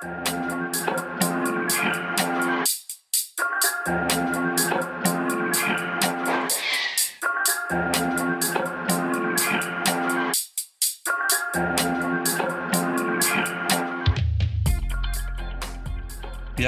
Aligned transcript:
İyi 0.00 0.08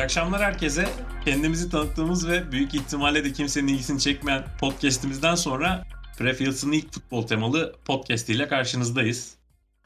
akşamlar 0.01 0.43
herkese. 0.43 0.89
Kendimizi 1.25 1.71
tanıttığımız 1.71 2.29
ve 2.29 2.53
büyük 2.53 2.75
ihtimalle 2.75 3.25
de 3.25 3.33
kimsenin 3.33 3.69
ilgisini 3.69 4.01
çekmeyen 4.01 4.45
podcast'imizden 4.61 5.35
sonra 5.35 5.85
Prefield's'ın 6.19 6.73
ilk 6.73 6.93
futbol 6.93 7.27
temalı 7.27 7.75
podcast 7.85 8.29
ile 8.29 8.49
karşınızdayız. 8.49 9.42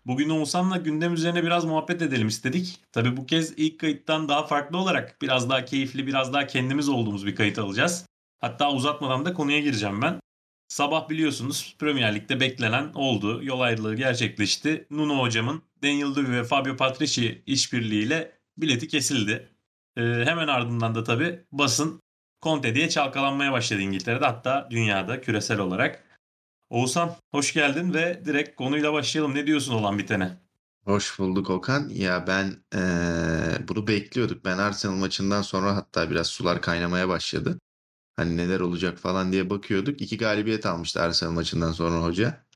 Bugün 0.07 0.30
Oğuzhan'la 0.30 0.77
gündem 0.77 1.14
üzerine 1.14 1.43
biraz 1.43 1.64
muhabbet 1.64 2.02
edelim 2.02 2.29
istedik. 2.29 2.80
Tabi 2.93 3.16
bu 3.16 3.27
kez 3.27 3.55
ilk 3.56 3.80
kayıttan 3.80 4.29
daha 4.29 4.46
farklı 4.46 4.78
olarak 4.78 5.23
biraz 5.23 5.51
daha 5.51 5.64
keyifli, 5.64 6.06
biraz 6.06 6.33
daha 6.33 6.47
kendimiz 6.47 6.88
olduğumuz 6.88 7.27
bir 7.27 7.34
kayıt 7.34 7.59
alacağız. 7.59 8.06
Hatta 8.41 8.73
uzatmadan 8.73 9.24
da 9.24 9.33
konuya 9.33 9.61
gireceğim 9.61 10.02
ben. 10.02 10.20
Sabah 10.69 11.09
biliyorsunuz 11.09 11.77
Premier 11.78 12.14
Lig'de 12.14 12.41
beklenen 12.41 12.92
oldu. 12.95 13.41
Yol 13.45 13.61
ayrılığı 13.61 13.95
gerçekleşti. 13.95 14.87
Nuno 14.91 15.23
hocamın 15.23 15.62
Daniel 15.83 16.16
Levy 16.16 16.33
ve 16.33 16.45
Fabio 16.45 16.77
Patrici 16.77 17.42
işbirliğiyle 17.47 18.33
bileti 18.59 18.88
kesildi. 18.88 19.48
Ee, 19.97 20.02
hemen 20.02 20.48
ardından 20.48 20.95
da 20.95 21.05
tabii 21.05 21.41
basın 21.52 22.02
Conte 22.42 22.75
diye 22.75 22.88
çalkalanmaya 22.88 23.52
başladı 23.52 23.80
İngiltere'de 23.80 24.25
hatta 24.25 24.69
dünyada 24.70 25.20
küresel 25.20 25.59
olarak. 25.59 26.05
Oğuzhan 26.70 27.16
hoş 27.30 27.52
geldin 27.52 27.95
ve 27.95 28.23
direkt 28.25 28.56
konuyla 28.56 28.93
başlayalım. 28.93 29.34
Ne 29.34 29.47
diyorsun 29.47 29.75
olan 29.75 29.98
bitene? 29.98 30.37
Hoş 30.84 31.19
bulduk 31.19 31.51
Okan. 31.51 31.89
Ya 31.89 32.27
ben 32.27 32.56
eee, 32.75 33.69
bunu 33.69 33.87
bekliyorduk. 33.87 34.45
Ben 34.45 34.59
Arsenal 34.59 34.95
maçından 34.95 35.42
sonra 35.42 35.77
hatta 35.77 36.11
biraz 36.11 36.27
sular 36.27 36.62
kaynamaya 36.62 37.09
başladı. 37.09 37.59
Hani 38.17 38.37
neler 38.37 38.61
olacak 38.61 38.98
falan 38.98 39.33
diye 39.33 39.50
bakıyorduk. 39.50 40.00
İki 40.00 40.19
galibiyet 40.19 40.67
almıştı 40.67 41.03
Arsenal 41.03 41.33
maçından 41.33 41.72
sonra 41.72 42.03
hoca. 42.05 42.47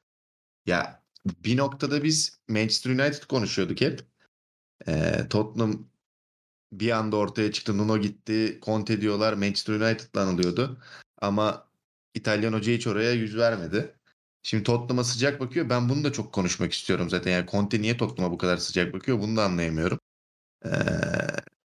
Ya 0.67 1.03
bir 1.27 1.57
noktada 1.57 2.05
biz 2.05 2.39
Manchester 2.49 2.91
United 2.91 3.23
konuşuyorduk 3.25 3.81
hep. 3.81 4.03
Eee, 4.89 5.29
Tottenham 5.29 5.89
bir 6.73 6.91
anda 6.91 7.17
ortaya 7.17 7.53
çıktı. 7.53 7.79
Nuno 7.79 7.99
gitti. 7.99 8.59
Conte 8.63 9.01
diyorlar. 9.01 9.33
Manchester 9.33 9.75
United'la 9.75 10.21
anılıyordu. 10.21 10.83
Ama 11.21 11.69
İtalyan 12.15 12.53
hoca 12.53 12.73
hiç 12.73 12.87
oraya 12.87 13.13
yüz 13.13 13.37
vermedi. 13.37 13.95
Şimdi 14.43 14.65
Tottenham'a 14.65 15.05
sıcak 15.05 15.41
bakıyor. 15.41 15.69
Ben 15.69 15.89
bunu 15.89 16.05
da 16.05 16.13
çok 16.13 16.33
konuşmak 16.33 16.73
istiyorum 16.73 17.11
zaten. 17.11 17.31
Yani 17.33 17.47
Conte 17.51 17.83
niye 17.83 17.97
Tottenham'a 17.97 18.35
bu 18.35 18.39
kadar 18.39 18.57
sıcak 18.57 18.95
bakıyor 18.95 19.21
bunu 19.21 19.37
da 19.37 19.45
anlayamıyorum. 19.45 19.99
Ee, 20.65 20.71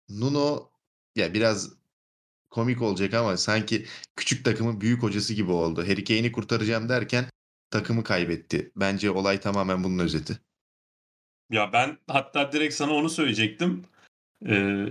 Nuno 0.09 0.71
ya 1.15 1.33
biraz 1.33 1.73
komik 2.49 2.81
olacak 2.81 3.13
ama 3.13 3.37
sanki 3.37 3.85
küçük 4.15 4.45
takımın 4.45 4.81
büyük 4.81 5.03
hocası 5.03 5.33
gibi 5.33 5.51
oldu. 5.51 5.83
Harry 5.83 6.03
Kane'i 6.03 6.31
kurtaracağım 6.31 6.89
derken 6.89 7.25
takımı 7.71 8.03
kaybetti. 8.03 8.71
Bence 8.75 9.11
olay 9.11 9.39
tamamen 9.39 9.83
bunun 9.83 9.99
özeti. 9.99 10.39
Ya 11.49 11.73
ben 11.73 11.97
hatta 12.07 12.51
direkt 12.51 12.73
sana 12.73 12.93
onu 12.93 13.09
söyleyecektim. 13.09 13.85
Ee, 14.47 14.85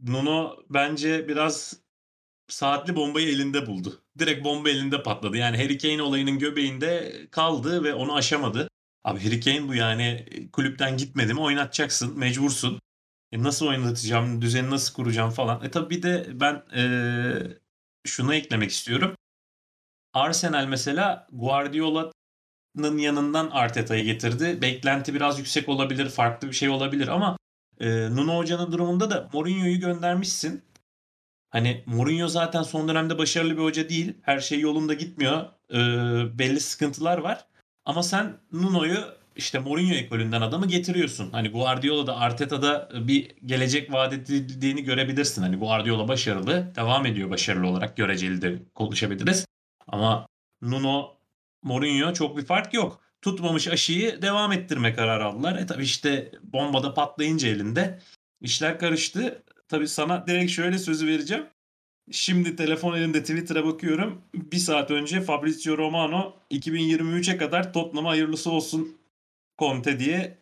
Nuno 0.00 0.56
bence 0.70 1.28
biraz 1.28 1.80
saatli 2.48 2.96
bombayı 2.96 3.28
elinde 3.28 3.66
buldu. 3.66 4.05
Direkt 4.18 4.44
bomba 4.44 4.70
elinde 4.70 5.02
patladı. 5.02 5.36
Yani 5.36 5.56
Harry 5.56 5.78
Kane 5.78 6.02
olayının 6.02 6.38
göbeğinde 6.38 7.12
kaldı 7.30 7.84
ve 7.84 7.94
onu 7.94 8.14
aşamadı. 8.14 8.68
Abi 9.04 9.24
Harry 9.24 9.40
Kane 9.40 9.68
bu 9.68 9.74
yani 9.74 10.26
kulüpten 10.52 10.96
gitmedi 10.96 11.34
mi 11.34 11.40
oynatacaksın, 11.40 12.18
mecbursun. 12.18 12.80
E 13.32 13.42
nasıl 13.42 13.66
oynatacağım, 13.66 14.42
düzeni 14.42 14.70
nasıl 14.70 14.94
kuracağım 14.94 15.30
falan. 15.30 15.64
E 15.64 15.70
tabii 15.70 15.90
bir 15.96 16.02
de 16.02 16.26
ben 16.34 16.54
e, 16.76 16.82
şunu 18.06 18.34
eklemek 18.34 18.70
istiyorum. 18.70 19.16
Arsenal 20.14 20.66
mesela 20.66 21.26
Guardiola'nın 21.32 22.98
yanından 22.98 23.50
Arteta'yı 23.50 24.04
getirdi. 24.04 24.62
Beklenti 24.62 25.14
biraz 25.14 25.38
yüksek 25.38 25.68
olabilir, 25.68 26.08
farklı 26.08 26.48
bir 26.48 26.52
şey 26.52 26.68
olabilir 26.68 27.08
ama 27.08 27.36
e, 27.80 27.88
Nuno 27.88 28.38
Hoca'nın 28.38 28.72
durumunda 28.72 29.10
da 29.10 29.30
Mourinho'yu 29.32 29.80
göndermişsin. 29.80 30.62
Hani 31.56 31.82
Mourinho 31.86 32.28
zaten 32.28 32.62
son 32.62 32.88
dönemde 32.88 33.18
başarılı 33.18 33.56
bir 33.56 33.62
hoca 33.62 33.88
değil. 33.88 34.14
Her 34.22 34.40
şey 34.40 34.60
yolunda 34.60 34.94
gitmiyor. 34.94 35.44
E, 35.70 35.78
belli 36.38 36.60
sıkıntılar 36.60 37.18
var. 37.18 37.44
Ama 37.84 38.02
sen 38.02 38.36
Nuno'yu 38.52 38.98
işte 39.36 39.58
Mourinho 39.58 39.94
ekolünden 39.94 40.40
adamı 40.40 40.66
getiriyorsun. 40.66 41.30
Hani 41.32 41.48
Guardiola'da 41.48 42.16
Arteta'da 42.16 42.88
bir 43.08 43.30
gelecek 43.46 43.92
vaat 43.92 44.12
edildiğini 44.12 44.82
görebilirsin. 44.84 45.42
Hani 45.42 45.56
Guardiola 45.56 46.08
başarılı, 46.08 46.72
devam 46.76 47.06
ediyor 47.06 47.30
başarılı 47.30 47.68
olarak 47.68 47.96
göreceli 47.96 48.42
de 48.42 48.62
konuşabiliriz. 48.74 49.46
Ama 49.88 50.26
Nuno, 50.62 51.16
Mourinho 51.62 52.12
çok 52.12 52.36
bir 52.36 52.44
fark 52.44 52.74
yok. 52.74 53.00
Tutmamış 53.22 53.68
aşıyı 53.68 54.22
devam 54.22 54.52
ettirme 54.52 54.94
kararı 54.94 55.24
aldılar. 55.24 55.56
E 55.58 55.66
tabi 55.66 55.82
işte 55.82 56.32
bombada 56.42 56.94
patlayınca 56.94 57.48
elinde 57.48 57.98
işler 58.40 58.78
karıştı. 58.78 59.42
Tabi 59.68 59.88
sana 59.88 60.26
direkt 60.26 60.52
şöyle 60.52 60.78
sözü 60.78 61.06
vereceğim. 61.06 61.46
Şimdi 62.10 62.56
telefon 62.56 62.96
elimde 62.96 63.20
Twitter'a 63.20 63.66
bakıyorum. 63.66 64.22
Bir 64.34 64.56
saat 64.56 64.90
önce 64.90 65.20
Fabrizio 65.20 65.78
Romano 65.78 66.36
2023'e 66.50 67.36
kadar 67.36 67.72
Tottenham'a 67.72 68.10
hayırlısı 68.10 68.50
olsun 68.50 68.98
Conte 69.58 69.98
diye 69.98 70.38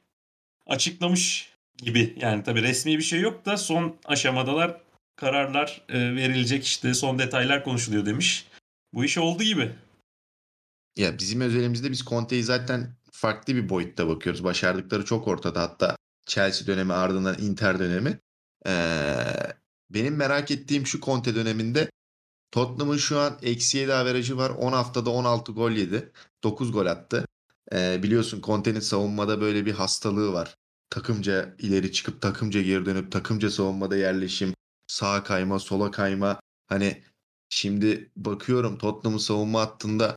açıklamış 0.67 1.53
gibi. 1.77 2.17
Yani 2.21 2.43
tabi 2.43 2.63
resmi 2.63 2.99
bir 2.99 3.03
şey 3.03 3.21
yok 3.21 3.47
da 3.47 3.57
son 3.57 3.97
aşamadalar 4.05 4.81
kararlar 5.17 5.83
e, 5.89 5.99
verilecek 5.99 6.65
işte 6.65 6.95
son 6.95 7.19
detaylar 7.19 7.65
konuşuluyor 7.65 8.07
demiş. 8.07 8.47
Bu 8.93 9.05
iş 9.05 9.19
oldu 9.19 9.43
gibi. 9.43 9.73
Ya 10.97 11.19
bizim 11.19 11.41
özelimizde 11.41 11.91
biz 11.91 12.05
Conte'yi 12.05 12.43
zaten 12.43 12.97
farklı 13.13 13.55
bir 13.55 13.69
boyutta 13.69 14.09
bakıyoruz. 14.09 14.45
Başardıkları 14.45 15.05
çok 15.05 15.29
ortada. 15.29 15.63
Hatta 15.63 15.97
Chelsea 16.27 16.67
dönemi 16.67 16.93
ardından 16.93 17.37
Inter 17.39 17.79
dönemi. 17.79 18.19
Ee, 18.67 19.27
benim 19.91 20.17
merak 20.17 20.51
ettiğim 20.51 20.87
şu 20.87 21.01
Conte 21.01 21.35
döneminde 21.35 21.91
Tottenham'ın 22.51 22.97
şu 22.97 23.19
an 23.19 23.39
eksi 23.43 23.79
7 23.79 23.95
averajı 23.95 24.37
var. 24.37 24.51
10 24.51 24.73
haftada 24.73 25.11
16 25.11 25.53
gol 25.53 25.71
yedi. 25.71 26.13
9 26.45 26.73
gol 26.73 26.87
attı. 26.87 27.27
Ee, 27.73 28.03
biliyorsun 28.03 28.43
Conte'nin 28.43 28.81
savunmada 28.81 29.41
böyle 29.41 29.67
bir 29.67 29.73
hastalığı 29.73 30.33
var. 30.33 30.57
Takımca 30.91 31.57
ileri 31.59 31.93
çıkıp 31.93 32.23
takımca 32.23 32.63
geri 32.63 32.87
dönüp 32.87 33.13
takımca 33.13 33.51
savunmada 33.51 33.97
yerleşim. 33.97 34.55
Sağa 34.87 35.25
kayma, 35.25 35.59
sola 35.59 35.91
kayma. 35.91 36.41
Hani 36.67 37.03
şimdi 37.49 38.11
bakıyorum 38.17 38.79
Tottenham'ın 38.79 39.19
savunma 39.19 39.61
hattında 39.61 40.17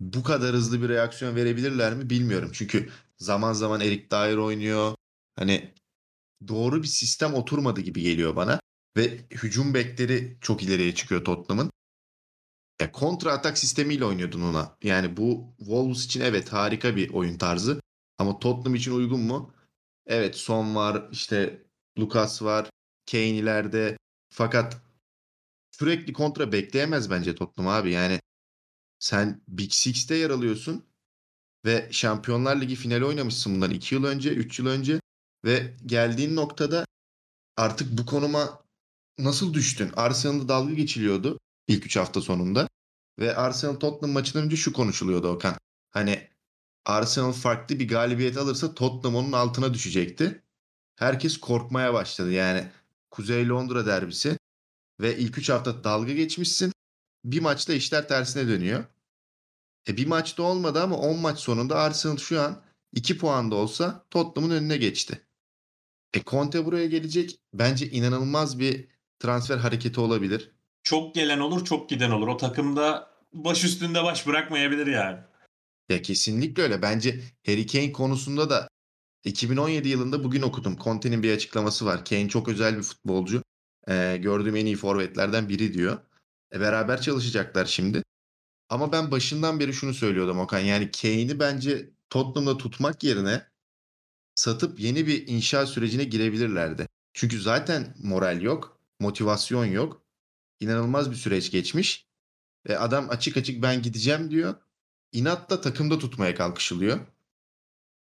bu 0.00 0.22
kadar 0.22 0.54
hızlı 0.54 0.82
bir 0.82 0.88
reaksiyon 0.88 1.36
verebilirler 1.36 1.94
mi 1.94 2.10
bilmiyorum. 2.10 2.50
Çünkü 2.52 2.88
zaman 3.18 3.52
zaman 3.52 3.80
Erik 3.80 4.10
Dyer 4.10 4.36
oynuyor. 4.36 4.94
Hani 5.36 5.74
doğru 6.48 6.82
bir 6.82 6.88
sistem 6.88 7.34
oturmadı 7.34 7.80
gibi 7.80 8.02
geliyor 8.02 8.36
bana. 8.36 8.60
Ve 8.96 9.26
hücum 9.30 9.74
bekleri 9.74 10.38
çok 10.40 10.62
ileriye 10.62 10.94
çıkıyor 10.94 11.24
Tottenham'ın. 11.24 11.70
Ya 12.80 12.92
kontra 12.92 13.32
atak 13.32 13.58
sistemiyle 13.58 14.04
oynuyordu 14.04 14.40
Nuna. 14.40 14.76
Yani 14.82 15.16
bu 15.16 15.54
Wolves 15.58 16.04
için 16.04 16.20
evet 16.20 16.52
harika 16.52 16.96
bir 16.96 17.10
oyun 17.10 17.38
tarzı. 17.38 17.80
Ama 18.18 18.38
Tottenham 18.38 18.74
için 18.74 18.92
uygun 18.92 19.20
mu? 19.20 19.54
Evet 20.06 20.36
Son 20.36 20.74
var, 20.74 21.08
işte 21.12 21.62
Lucas 21.98 22.42
var, 22.42 22.70
Kane 23.10 23.28
ileride. 23.28 23.96
Fakat 24.30 24.82
sürekli 25.70 26.12
kontra 26.12 26.52
bekleyemez 26.52 27.10
bence 27.10 27.34
Tottenham 27.34 27.72
abi. 27.72 27.92
Yani 27.92 28.20
sen 28.98 29.42
Big 29.48 29.72
Six'te 29.72 30.14
yer 30.14 30.30
alıyorsun 30.30 30.84
ve 31.64 31.88
Şampiyonlar 31.92 32.60
Ligi 32.60 32.74
finali 32.74 33.04
oynamışsın 33.04 33.54
bundan 33.54 33.70
2 33.70 33.94
yıl 33.94 34.04
önce, 34.04 34.30
3 34.30 34.58
yıl 34.58 34.66
önce 34.66 35.00
ve 35.44 35.76
geldiğin 35.86 36.36
noktada 36.36 36.86
artık 37.56 37.98
bu 37.98 38.06
konuma 38.06 38.62
nasıl 39.18 39.54
düştün? 39.54 39.90
Arsenal'da 39.96 40.48
dalga 40.48 40.74
geçiliyordu 40.74 41.38
ilk 41.68 41.86
3 41.86 41.96
hafta 41.96 42.20
sonunda 42.20 42.68
ve 43.18 43.36
Arsenal 43.36 43.74
Tottenham 43.74 44.14
maçından 44.14 44.44
önce 44.44 44.56
şu 44.56 44.72
konuşuluyordu 44.72 45.28
Okan. 45.28 45.56
Hani 45.90 46.28
Arsenal 46.84 47.32
farklı 47.32 47.78
bir 47.78 47.88
galibiyet 47.88 48.36
alırsa 48.36 48.74
Tottenham 48.74 49.16
onun 49.16 49.32
altına 49.32 49.74
düşecekti. 49.74 50.42
Herkes 50.96 51.36
korkmaya 51.36 51.94
başladı. 51.94 52.32
Yani 52.32 52.70
Kuzey 53.10 53.48
Londra 53.48 53.86
derbisi 53.86 54.38
ve 55.00 55.18
ilk 55.18 55.38
3 55.38 55.50
hafta 55.50 55.84
dalga 55.84 56.12
geçmişsin. 56.12 56.72
Bir 57.24 57.40
maçta 57.40 57.72
işler 57.72 58.08
tersine 58.08 58.48
dönüyor. 58.48 58.84
E 59.88 59.96
bir 59.96 60.06
maçta 60.06 60.42
olmadı 60.42 60.82
ama 60.82 60.96
10 60.96 61.18
maç 61.18 61.38
sonunda 61.38 61.76
Arsenal 61.76 62.16
şu 62.16 62.40
an 62.40 62.62
2 62.92 63.18
puanda 63.18 63.54
olsa 63.54 64.06
Tottenham'ın 64.10 64.54
önüne 64.54 64.76
geçti. 64.76 65.26
E 66.14 66.22
Conte 66.22 66.64
buraya 66.64 66.86
gelecek. 66.86 67.38
Bence 67.54 67.90
inanılmaz 67.90 68.58
bir 68.58 68.88
transfer 69.18 69.58
hareketi 69.58 70.00
olabilir. 70.00 70.50
Çok 70.82 71.14
gelen 71.14 71.38
olur, 71.38 71.64
çok 71.64 71.88
giden 71.88 72.10
olur. 72.10 72.28
O 72.28 72.36
takımda 72.36 73.10
baş 73.32 73.64
üstünde 73.64 74.04
baş 74.04 74.26
bırakmayabilir 74.26 74.86
yani. 74.86 75.18
Ya 75.88 76.02
kesinlikle 76.02 76.62
öyle. 76.62 76.82
Bence 76.82 77.20
Harry 77.46 77.66
Kane 77.66 77.92
konusunda 77.92 78.50
da 78.50 78.68
2017 79.24 79.88
yılında 79.88 80.24
bugün 80.24 80.42
okudum. 80.42 80.76
Conte'nin 80.76 81.22
bir 81.22 81.34
açıklaması 81.34 81.86
var. 81.86 82.04
Kane 82.04 82.28
çok 82.28 82.48
özel 82.48 82.76
bir 82.76 82.82
futbolcu. 82.82 83.42
Ee, 83.88 84.16
gördüğüm 84.22 84.56
en 84.56 84.66
iyi 84.66 84.76
forvetlerden 84.76 85.48
biri 85.48 85.74
diyor. 85.74 85.98
E, 86.54 86.60
beraber 86.60 87.00
çalışacaklar 87.00 87.66
şimdi. 87.66 88.02
Ama 88.68 88.92
ben 88.92 89.10
başından 89.10 89.60
beri 89.60 89.72
şunu 89.72 89.94
söylüyordum 89.94 90.40
Okan. 90.40 90.58
Yani 90.58 90.90
Kane'i 90.90 91.38
bence 91.40 91.90
Tottenham'da 92.10 92.56
tutmak 92.58 93.04
yerine 93.04 93.42
satıp 94.34 94.80
yeni 94.80 95.06
bir 95.06 95.26
inşa 95.28 95.66
sürecine 95.66 96.04
girebilirlerdi. 96.04 96.88
Çünkü 97.12 97.40
zaten 97.40 97.94
moral 98.02 98.42
yok, 98.42 98.78
motivasyon 99.00 99.64
yok. 99.64 100.02
İnanılmaz 100.60 101.10
bir 101.10 101.16
süreç 101.16 101.50
geçmiş. 101.50 102.06
Ve 102.68 102.78
adam 102.78 103.10
açık 103.10 103.36
açık 103.36 103.62
ben 103.62 103.82
gideceğim 103.82 104.30
diyor. 104.30 104.54
İnatla 105.12 105.60
takımda 105.60 105.98
tutmaya 105.98 106.34
kalkışılıyor. 106.34 107.00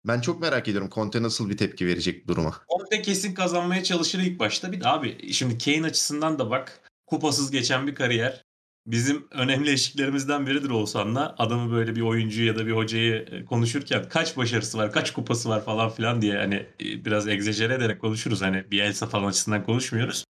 Ben 0.05 0.21
çok 0.21 0.41
merak 0.41 0.69
ediyorum 0.69 0.91
Conte 0.93 1.23
nasıl 1.23 1.51
bir 1.51 1.57
tepki 1.57 1.87
verecek 1.87 2.29
duruma. 2.29 2.61
Conte 2.69 3.03
kesin 3.03 3.35
kazanmaya 3.35 3.85
çalışır 3.85 4.19
ilk 4.19 4.39
başta. 4.39 4.73
Bir 4.73 4.81
de 4.81 4.89
abi 4.89 5.33
şimdi 5.33 5.59
Kane 5.59 5.87
açısından 5.87 6.39
da 6.39 6.51
bak 6.51 6.91
kupasız 7.07 7.51
geçen 7.51 7.87
bir 7.87 7.95
kariyer. 7.95 8.45
Bizim 8.87 9.27
önemli 9.31 9.71
eşiklerimizden 9.71 10.47
biridir 10.47 10.71
Oğuzhan'la. 10.71 11.35
Adamı 11.39 11.73
böyle 11.73 11.97
bir 11.97 12.01
oyuncu 12.01 12.43
ya 12.43 12.59
da 12.59 12.67
bir 12.67 12.73
hocayı 12.73 13.15
e, 13.31 13.45
konuşurken 13.45 14.09
kaç 14.09 14.37
başarısı 14.37 14.79
var, 14.79 14.93
kaç 14.93 15.13
kupası 15.13 15.49
var 15.49 15.65
falan 15.65 15.91
filan 15.91 16.23
diye 16.23 16.37
hani 16.37 16.55
e, 16.55 17.05
biraz 17.05 17.29
egzajere 17.29 17.75
ederek 17.75 18.01
konuşuruz. 18.01 18.43
Hani 18.43 18.71
Bielsa 18.71 19.07
falan 19.07 19.29
açısından 19.29 19.65
konuşmuyoruz. 19.65 20.25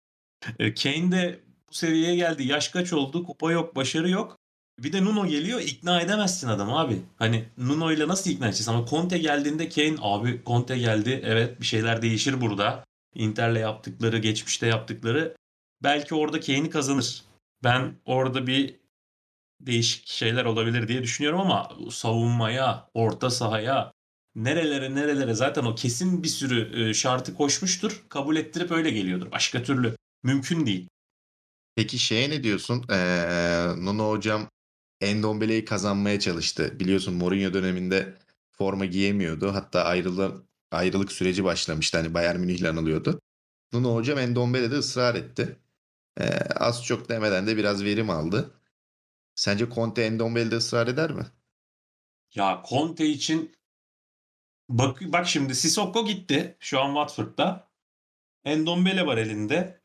E, 0.58 0.74
Kane 0.74 1.12
de 1.12 1.40
bu 1.70 1.74
seviyeye 1.74 2.16
geldi. 2.16 2.46
Yaş 2.46 2.68
kaç 2.68 2.92
oldu? 2.92 3.24
Kupa 3.24 3.52
yok, 3.52 3.76
başarı 3.76 4.10
yok. 4.10 4.36
Bir 4.78 4.92
de 4.92 5.04
Nuno 5.04 5.26
geliyor 5.26 5.60
ikna 5.60 6.00
edemezsin 6.00 6.48
adam 6.48 6.72
abi. 6.74 6.96
Hani 7.18 7.44
Nuno 7.58 7.92
ile 7.92 8.08
nasıl 8.08 8.30
ikna 8.30 8.46
edeceksin? 8.46 8.72
Ama 8.72 8.86
Conte 8.86 9.18
geldiğinde 9.18 9.68
Kane 9.68 9.96
abi 10.00 10.40
Conte 10.46 10.78
geldi. 10.78 11.20
Evet 11.24 11.60
bir 11.60 11.66
şeyler 11.66 12.02
değişir 12.02 12.40
burada. 12.40 12.84
Inter'le 13.14 13.56
yaptıkları, 13.56 14.18
geçmişte 14.18 14.66
yaptıkları. 14.66 15.36
Belki 15.82 16.14
orada 16.14 16.40
Kane'i 16.40 16.70
kazanır. 16.70 17.29
Ben 17.64 18.00
orada 18.04 18.46
bir 18.46 18.80
değişik 19.60 20.06
şeyler 20.06 20.44
olabilir 20.44 20.88
diye 20.88 21.02
düşünüyorum 21.02 21.40
ama 21.40 21.70
savunmaya, 21.90 22.90
orta 22.94 23.30
sahaya, 23.30 23.92
nerelere 24.34 24.94
nerelere 24.94 25.34
zaten 25.34 25.64
o 25.64 25.74
kesin 25.74 26.22
bir 26.22 26.28
sürü 26.28 26.94
şartı 26.94 27.34
koşmuştur. 27.34 28.04
Kabul 28.08 28.36
ettirip 28.36 28.70
öyle 28.70 28.90
geliyordur. 28.90 29.32
Başka 29.32 29.62
türlü 29.62 29.96
mümkün 30.22 30.66
değil. 30.66 30.88
Peki 31.76 31.98
şeye 31.98 32.30
ne 32.30 32.42
diyorsun? 32.42 32.84
Ee, 32.90 33.66
Nuno 33.78 34.10
hocam 34.10 34.48
Endombele'yi 35.00 35.64
kazanmaya 35.64 36.20
çalıştı. 36.20 36.80
Biliyorsun 36.80 37.14
Mourinho 37.14 37.54
döneminde 37.54 38.18
forma 38.50 38.84
giyemiyordu. 38.84 39.54
Hatta 39.54 39.84
ayrılan, 39.84 40.44
ayrılık 40.70 41.12
süreci 41.12 41.44
başlamıştı. 41.44 41.98
Hani 41.98 42.14
Bayern 42.14 42.40
Münih'le 42.40 42.64
anılıyordu. 42.64 43.20
Nuno 43.72 43.94
hocam 43.94 44.18
Endombele'de 44.18 44.74
ısrar 44.74 45.14
etti. 45.14 45.56
Ee, 46.18 46.24
az 46.56 46.84
çok 46.84 47.08
demeden 47.08 47.46
de 47.46 47.56
biraz 47.56 47.84
verim 47.84 48.10
aldı. 48.10 48.54
Sence 49.34 49.68
Conte 49.74 50.02
Endombele'de 50.02 50.56
ısrar 50.56 50.86
eder 50.86 51.10
mi? 51.12 51.26
Ya 52.34 52.62
Conte 52.68 53.06
için 53.06 53.56
bak, 54.68 55.00
bak 55.02 55.28
şimdi 55.28 55.54
Sissoko 55.54 56.06
gitti 56.06 56.56
şu 56.60 56.80
an 56.80 56.88
Watford'da. 56.88 57.70
Endombele 58.44 59.06
var 59.06 59.18
elinde. 59.18 59.80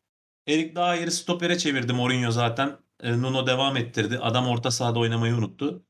Erik 0.48 0.76
Dair'i 0.76 1.12
stopere 1.12 1.58
çevirdi 1.58 1.94
Mourinho 1.94 2.32
zaten. 2.32 2.78
E, 3.00 3.12
Nuno 3.22 3.48
devam 3.48 3.78
ettirdi. 3.78 4.20
Adam 4.20 4.48
orta 4.48 4.72
sahada 4.72 5.00
oynamayı 5.00 5.36
unuttu. 5.36 5.86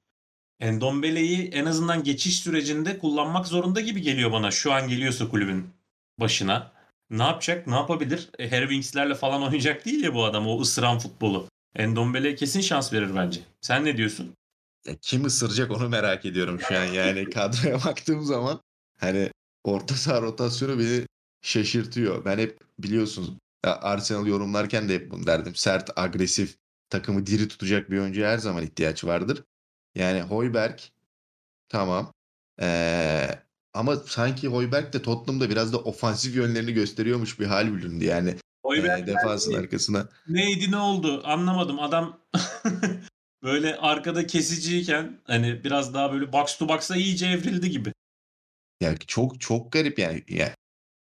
Endombele'yi 0.60 1.50
en 1.50 1.66
azından 1.66 2.04
geçiş 2.04 2.40
sürecinde 2.40 3.00
kullanmak 3.00 3.48
zorunda 3.48 3.82
gibi 3.82 4.02
geliyor 4.02 4.32
bana. 4.32 4.52
Şu 4.52 4.74
an 4.74 4.88
geliyorsa 4.88 5.30
kulübün 5.30 5.74
başına. 6.20 6.75
Ne 7.10 7.24
yapacak? 7.24 7.68
Ne 7.68 7.76
yapabilir? 7.76 8.30
E, 8.40 8.52
Harry 8.52 8.64
Winks'lerle 8.64 9.16
falan 9.16 9.44
oynayacak 9.44 9.86
değil 9.86 10.04
ya 10.04 10.14
bu 10.14 10.26
adam. 10.26 10.48
O 10.48 10.62
ısıran 10.62 11.00
futbolu. 11.00 11.50
Endombele'ye 11.76 12.36
kesin 12.36 12.62
şans 12.62 12.94
verir 12.94 13.16
bence. 13.16 13.40
Sen 13.62 13.86
ne 13.86 13.98
diyorsun? 13.98 14.36
Ya 14.88 14.96
kim 15.02 15.26
ısıracak 15.26 15.72
onu 15.72 15.90
merak 15.90 16.26
ediyorum 16.26 16.60
şu 16.60 16.78
an. 16.78 16.84
Yani 16.84 17.30
kadroya 17.30 17.84
baktığım 17.86 18.24
zaman 18.24 18.62
hani 19.00 19.32
orta 19.64 19.96
saha 19.96 20.22
rotasyonu 20.22 20.80
beni 20.80 21.06
şaşırtıyor. 21.42 22.26
Ben 22.26 22.38
hep 22.38 22.60
biliyorsunuz 22.80 23.32
Arsenal 23.64 24.28
yorumlarken 24.28 24.90
de 24.90 24.96
hep 24.96 25.12
bunu 25.12 25.28
derdim. 25.28 25.56
Sert, 25.56 25.98
agresif, 25.98 26.58
takımı 26.90 27.26
diri 27.26 27.48
tutacak 27.48 27.92
bir 27.92 28.00
oyuncuya 28.00 28.32
her 28.32 28.38
zaman 28.38 28.64
ihtiyaç 28.64 29.04
vardır. 29.04 29.44
Yani 29.96 30.22
Hoiberg 30.22 30.80
tamam. 31.70 32.14
Ee, 32.62 33.30
ama 33.76 33.96
sanki 33.96 34.48
Hoiberg 34.48 34.94
de 34.94 35.02
Tottenham'da 35.02 35.50
biraz 35.50 35.74
da 35.74 35.78
ofansif 35.78 36.36
yönlerini 36.36 36.74
gösteriyormuş 36.74 37.40
bir 37.40 37.46
hal 37.46 37.74
büründü. 37.74 38.06
Yani 38.06 38.36
Hoiberg 38.66 39.04
e, 39.04 39.08
defansın 39.08 39.52
yani, 39.52 39.62
arkasına. 39.62 40.10
Neydi 40.28 40.72
ne 40.72 40.78
oldu 40.78 41.22
anlamadım. 41.26 41.80
Adam 41.80 42.20
böyle 43.44 43.76
arkada 43.76 44.28
kesiciyken 44.28 45.20
hani 45.24 45.64
biraz 45.64 45.94
daha 45.94 46.14
böyle 46.14 46.34
box 46.34 46.58
to 46.58 46.70
box'a 46.70 46.96
iyice 46.96 47.28
evrildi 47.28 47.70
gibi. 47.70 47.94
Yani 48.82 48.98
çok 49.08 49.42
çok 49.42 49.72
garip 49.72 50.00
yani. 50.00 50.24
yani 50.28 50.54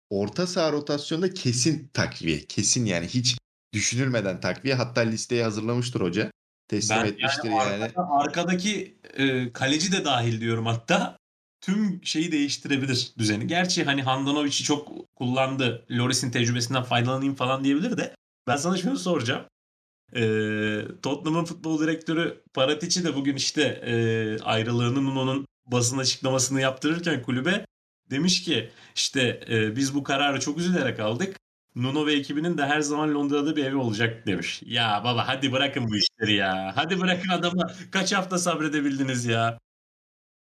orta 0.10 0.48
saha 0.48 0.72
rotasyonda 0.72 1.34
kesin 1.34 1.90
takviye. 1.94 2.40
Kesin 2.46 2.86
yani 2.86 3.08
hiç 3.08 3.38
düşünülmeden 3.74 4.40
takviye. 4.40 4.76
Hatta 4.76 5.02
listeyi 5.02 5.44
hazırlamıştır 5.44 6.02
hoca. 6.02 6.32
Teslim 6.68 6.98
ben 6.98 7.06
etmiştir 7.06 7.50
yani. 7.50 7.72
yani. 7.72 7.84
Arkada, 7.84 8.08
arkadaki 8.10 8.98
e, 9.18 9.54
kaleci 9.54 9.92
de 9.92 10.06
dahil 10.06 10.42
diyorum 10.42 10.66
hatta. 10.66 11.20
Tüm 11.62 12.02
şeyi 12.04 12.32
değiştirebilir 12.32 13.12
düzeni. 13.18 13.48
Gerçi 13.48 13.84
hani 13.84 14.04
Handanovic'i 14.04 14.64
çok 14.64 15.16
kullandı. 15.16 15.86
Loris'in 15.92 16.32
tecrübesinden 16.32 16.84
faydalanayım 16.84 17.36
falan 17.36 17.64
diyebilir 17.64 17.98
de. 17.98 18.16
Ben 18.48 18.56
sana 18.56 18.78
şunu 18.78 18.98
soracağım. 18.98 19.46
E, 20.16 20.22
Tottenham'ın 21.02 21.46
futbol 21.46 21.82
direktörü 21.82 22.44
Paratici 22.54 23.06
de 23.06 23.16
bugün 23.16 23.36
işte 23.36 23.62
e, 23.64 23.94
ayrılığını 24.44 25.06
Nuno'nun 25.06 25.46
basın 25.66 25.98
açıklamasını 25.98 26.62
yaptırırken 26.62 27.22
kulübe 27.24 27.66
demiş 28.12 28.44
ki 28.44 28.72
işte 28.96 29.42
e, 29.50 29.76
biz 29.76 29.96
bu 29.96 30.04
kararı 30.04 30.40
çok 30.40 30.58
üzülerek 30.58 31.00
aldık. 31.00 31.38
Nuno 31.76 32.06
ve 32.06 32.14
ekibinin 32.14 32.58
de 32.58 32.66
her 32.66 32.82
zaman 32.82 33.14
Londra'da 33.16 33.56
bir 33.56 33.66
evi 33.66 33.76
olacak 33.76 34.28
demiş. 34.28 34.62
Ya 34.66 35.02
baba 35.04 35.28
hadi 35.28 35.52
bırakın 35.52 35.88
bu 35.90 35.96
işleri 35.98 36.34
ya. 36.36 36.72
Hadi 36.76 37.00
bırakın 37.02 37.30
adamı. 37.30 37.72
Kaç 37.92 38.14
hafta 38.14 38.38
sabredebildiniz 38.38 39.26
ya. 39.26 39.60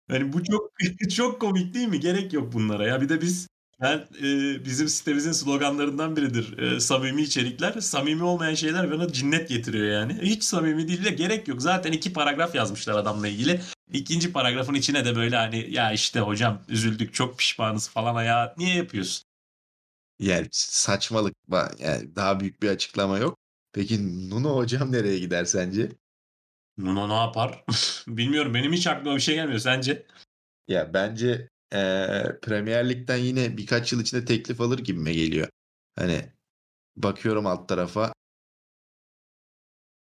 Yani 0.09 0.33
bu 0.33 0.43
çok 0.43 0.71
çok 1.15 1.41
komik 1.41 1.73
değil 1.73 1.87
mi? 1.87 1.99
Gerek 1.99 2.33
yok 2.33 2.53
bunlara 2.53 2.87
ya. 2.87 3.01
Bir 3.01 3.09
de 3.09 3.21
biz 3.21 3.47
ben 3.81 4.07
e, 4.23 4.65
bizim 4.65 4.87
sitemizin 4.87 5.31
sloganlarından 5.31 6.15
biridir. 6.15 6.57
E, 6.57 6.79
samimi 6.79 7.21
içerikler. 7.21 7.79
Samimi 7.79 8.23
olmayan 8.23 8.53
şeyler 8.53 8.91
bana 8.91 9.13
cinnet 9.13 9.49
getiriyor 9.49 9.87
yani. 9.87 10.17
Hiç 10.21 10.43
samimi 10.43 10.87
değil 10.87 11.05
de 11.05 11.09
gerek 11.09 11.47
yok. 11.47 11.61
Zaten 11.61 11.91
iki 11.91 12.13
paragraf 12.13 12.55
yazmışlar 12.55 12.93
adamla 12.97 13.27
ilgili. 13.27 13.61
İkinci 13.93 14.33
paragrafın 14.33 14.73
içine 14.73 15.05
de 15.05 15.15
böyle 15.15 15.35
hani 15.35 15.73
ya 15.73 15.91
işte 15.91 16.19
hocam 16.19 16.61
üzüldük 16.69 17.13
çok 17.13 17.37
pişmanız 17.39 17.89
falan 17.89 18.23
ya 18.23 18.53
niye 18.57 18.75
yapıyorsun? 18.75 19.23
Yani 20.19 20.47
saçmalık. 20.51 21.35
Yani 21.79 22.15
daha 22.15 22.39
büyük 22.39 22.63
bir 22.63 22.69
açıklama 22.69 23.17
yok. 23.17 23.37
Peki 23.73 24.29
Nuno 24.29 24.55
hocam 24.55 24.91
nereye 24.91 25.19
gider 25.19 25.45
sence? 25.45 25.91
Nuno 26.79 27.09
ne 27.09 27.13
yapar? 27.13 27.63
Bilmiyorum. 28.07 28.53
Benim 28.53 28.73
hiç 28.73 28.87
aklıma 28.87 29.15
bir 29.15 29.21
şey 29.21 29.35
gelmiyor. 29.35 29.59
Sence? 29.59 30.05
Ya 30.67 30.93
bence 30.93 31.49
ee, 31.73 32.23
Premier 32.41 32.89
Lig'den 32.89 33.17
yine 33.17 33.57
birkaç 33.57 33.93
yıl 33.93 34.01
içinde 34.01 34.25
teklif 34.25 34.61
alır 34.61 34.79
gibime 34.79 35.13
geliyor. 35.13 35.49
Hani 35.95 36.29
bakıyorum 36.95 37.45
alt 37.45 37.69
tarafa. 37.69 38.13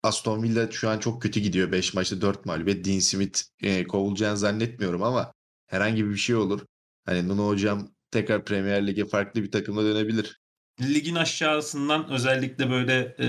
Aston 0.02 0.42
Villa 0.42 0.70
şu 0.70 0.88
an 0.88 0.98
çok 0.98 1.22
kötü 1.22 1.40
gidiyor. 1.40 1.72
5 1.72 1.94
maçta 1.94 2.20
4 2.20 2.46
mağlubiyet. 2.46 2.84
Dean 2.84 2.98
Smith 2.98 3.40
e, 3.62 3.86
kovulacağını 3.86 4.36
zannetmiyorum 4.36 5.02
ama 5.02 5.32
herhangi 5.66 6.10
bir 6.10 6.16
şey 6.16 6.36
olur. 6.36 6.66
Hani 7.06 7.28
Nuno 7.28 7.48
hocam 7.48 7.94
tekrar 8.10 8.44
Premier 8.44 8.86
Lig'e 8.86 9.06
farklı 9.06 9.42
bir 9.42 9.50
takımla 9.50 9.84
dönebilir. 9.84 10.40
Ligin 10.80 11.14
aşağısından 11.14 12.10
özellikle 12.10 12.70
böyle 12.70 13.16
e, 13.18 13.28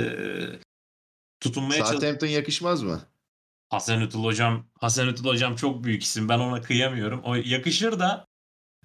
tutunmaya 1.39 1.77
çalışıyor. 1.77 2.01
Southampton 2.01 2.27
yakışmaz 2.27 2.83
mı? 2.83 3.01
Hasan 3.71 4.01
Ötül 4.01 4.19
hocam, 4.19 4.65
Hasan 4.79 5.07
Ötül 5.07 5.25
hocam 5.25 5.55
çok 5.55 5.83
büyük 5.83 6.03
isim. 6.03 6.29
Ben 6.29 6.39
ona 6.39 6.61
kıyamıyorum. 6.61 7.21
O 7.23 7.35
yakışır 7.35 7.99
da 7.99 8.25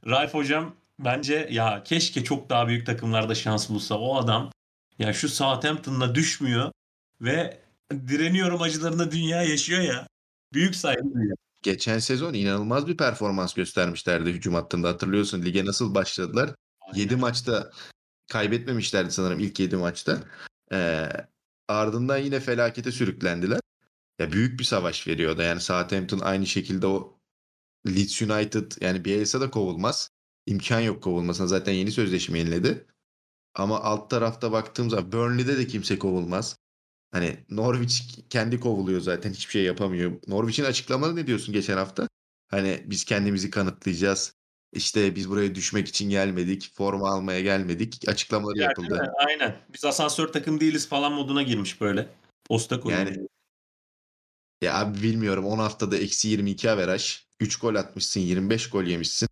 Ralf 0.06 0.34
hocam 0.34 0.74
bence 0.98 1.48
ya 1.50 1.82
keşke 1.84 2.24
çok 2.24 2.50
daha 2.50 2.68
büyük 2.68 2.86
takımlarda 2.86 3.34
şans 3.34 3.70
bulsa. 3.70 3.98
O 3.98 4.16
adam 4.16 4.50
ya 4.98 5.12
şu 5.12 5.28
Southampton'la 5.28 6.14
düşmüyor 6.14 6.72
ve 7.20 7.60
direniyorum 7.92 8.62
acılarında 8.62 9.10
dünya 9.10 9.42
yaşıyor 9.42 9.80
ya. 9.80 10.06
Büyük 10.52 10.76
saygı 10.76 11.14
duyuyor. 11.14 11.36
Geçen 11.62 11.98
sezon 11.98 12.34
inanılmaz 12.34 12.86
bir 12.86 12.96
performans 12.96 13.54
göstermişlerdi 13.54 14.30
hücum 14.30 14.54
hattında. 14.54 14.88
Hatırlıyorsun 14.88 15.42
lige 15.42 15.64
nasıl 15.64 15.94
başladılar? 15.94 16.50
Aynen. 16.80 16.98
7 16.98 17.16
maçta 17.16 17.70
kaybetmemişlerdi 18.32 19.10
sanırım 19.10 19.38
ilk 19.38 19.60
7 19.60 19.76
maçta. 19.76 20.18
Ee, 20.72 21.08
ardından 21.68 22.18
yine 22.18 22.40
felakete 22.40 22.92
sürüklendiler. 22.92 23.60
Ya 24.18 24.32
büyük 24.32 24.58
bir 24.60 24.64
savaş 24.64 25.06
veriyordu. 25.06 25.42
Yani 25.42 25.60
Southampton 25.60 26.18
aynı 26.18 26.46
şekilde 26.46 26.86
o 26.86 27.18
Leeds 27.86 28.22
United 28.22 28.72
yani 28.80 29.04
Bielsa 29.04 29.40
da 29.40 29.50
kovulmaz. 29.50 30.10
imkan 30.46 30.80
yok 30.80 31.02
kovulmasına. 31.02 31.46
Zaten 31.46 31.72
yeni 31.72 31.92
sözleşme 31.92 32.38
yeniledi. 32.38 32.86
Ama 33.54 33.80
alt 33.80 34.10
tarafta 34.10 34.52
baktığım 34.52 34.90
zaman 34.90 35.12
Burnley'de 35.12 35.58
de 35.58 35.66
kimse 35.66 35.98
kovulmaz. 35.98 36.56
Hani 37.12 37.36
Norwich 37.50 38.02
kendi 38.30 38.60
kovuluyor 38.60 39.00
zaten 39.00 39.32
hiçbir 39.32 39.52
şey 39.52 39.62
yapamıyor. 39.64 40.12
Norwich'in 40.26 40.64
açıklamaları 40.64 41.16
ne 41.16 41.26
diyorsun 41.26 41.52
geçen 41.54 41.76
hafta? 41.76 42.08
Hani 42.48 42.84
biz 42.86 43.04
kendimizi 43.04 43.50
kanıtlayacağız. 43.50 44.34
İşte 44.72 45.16
biz 45.16 45.30
buraya 45.30 45.54
düşmek 45.54 45.88
için 45.88 46.10
gelmedik. 46.10 46.70
Forma 46.74 47.10
almaya 47.10 47.40
gelmedik. 47.40 48.08
Açıklamaları 48.08 48.58
Yani 48.58 48.68
yapıldı. 48.68 49.12
Aynen. 49.28 49.56
Biz 49.74 49.84
asansör 49.84 50.28
takım 50.28 50.60
değiliz 50.60 50.88
falan 50.88 51.12
moduna 51.12 51.42
girmiş 51.42 51.80
böyle. 51.80 52.08
Posta 52.44 52.80
koyuyor. 52.80 53.06
Yani 53.06 53.26
ya 54.62 54.78
abi 54.78 55.02
bilmiyorum 55.02 55.46
10 55.46 55.58
haftada 55.58 55.96
eksi 55.96 56.28
22 56.28 56.70
averaj. 56.70 57.26
3 57.40 57.56
gol 57.56 57.74
atmışsın 57.74 58.20
25 58.20 58.70
gol 58.70 58.84
yemişsin. 58.84 59.28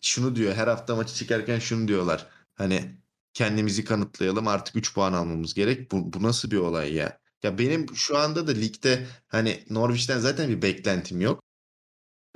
Şunu 0.00 0.36
diyor 0.36 0.54
her 0.54 0.68
hafta 0.68 0.96
maçı 0.96 1.14
çıkarken 1.14 1.58
şunu 1.58 1.88
diyorlar. 1.88 2.26
Hani 2.54 2.96
kendimizi 3.34 3.84
kanıtlayalım 3.84 4.48
artık 4.48 4.76
3 4.76 4.94
puan 4.94 5.12
almamız 5.12 5.54
gerek. 5.54 5.92
Bu, 5.92 6.12
bu 6.12 6.22
nasıl 6.22 6.50
bir 6.50 6.56
olay 6.56 6.94
ya? 6.94 7.18
Ya 7.42 7.58
benim 7.58 7.96
şu 7.96 8.18
anda 8.18 8.46
da 8.46 8.52
ligde 8.52 9.06
hani 9.28 9.64
Norwich'ten 9.70 10.18
zaten 10.18 10.48
bir 10.48 10.62
beklentim 10.62 11.20
yok. 11.20 11.42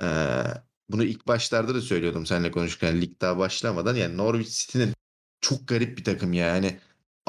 Ee, 0.03 0.43
bunu 0.89 1.03
ilk 1.03 1.27
başlarda 1.27 1.75
da 1.75 1.81
söylüyordum 1.81 2.25
seninle 2.25 2.51
konuşurken 2.51 3.01
lig 3.01 3.21
daha 3.21 3.37
başlamadan. 3.37 3.95
Yani 3.95 4.17
Norwich 4.17 4.49
City'nin 4.49 4.93
çok 5.41 5.67
garip 5.67 5.97
bir 5.97 6.03
takım 6.03 6.33
ya. 6.33 6.47
Yani 6.47 6.79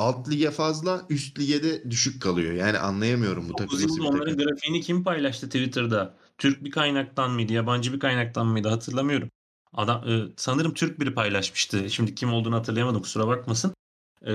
alt 0.00 0.28
lige 0.28 0.50
fazla 0.50 1.06
üst 1.08 1.38
lige 1.38 1.62
de 1.62 1.90
düşük 1.90 2.22
kalıyor. 2.22 2.52
Yani 2.52 2.78
anlayamıyorum 2.78 3.48
bu 3.48 3.58
9 3.58 3.80
takım 3.80 3.88
nasıl 3.88 4.04
onların 4.04 4.36
grafiğini 4.36 4.80
kim 4.80 5.04
paylaştı 5.04 5.46
Twitter'da? 5.46 6.14
Türk 6.38 6.64
bir 6.64 6.70
kaynaktan 6.70 7.30
mıydı, 7.30 7.52
yabancı 7.52 7.92
bir 7.92 8.00
kaynaktan 8.00 8.46
mıydı 8.46 8.68
hatırlamıyorum. 8.68 9.30
Adam 9.72 10.08
e, 10.08 10.32
sanırım 10.36 10.74
Türk 10.74 11.00
biri 11.00 11.14
paylaşmıştı. 11.14 11.90
Şimdi 11.90 12.14
kim 12.14 12.32
olduğunu 12.32 12.56
hatırlayamadım 12.56 13.02
kusura 13.02 13.26
bakmasın. 13.26 13.74
E, 14.26 14.32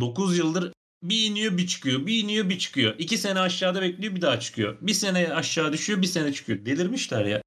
9 0.00 0.38
yıldır 0.38 0.72
bir 1.02 1.24
iniyor 1.24 1.58
bir 1.58 1.66
çıkıyor. 1.66 2.06
Bir 2.06 2.24
iniyor 2.24 2.48
bir 2.48 2.58
çıkıyor. 2.58 2.94
2 2.98 3.18
sene 3.18 3.40
aşağıda 3.40 3.82
bekliyor 3.82 4.14
bir 4.14 4.22
daha 4.22 4.40
çıkıyor. 4.40 4.78
Bir 4.80 4.94
sene 4.94 5.34
aşağı 5.34 5.72
düşüyor 5.72 6.02
bir 6.02 6.06
sene 6.06 6.32
çıkıyor. 6.32 6.66
Delirmişler 6.66 7.24
ya. 7.24 7.42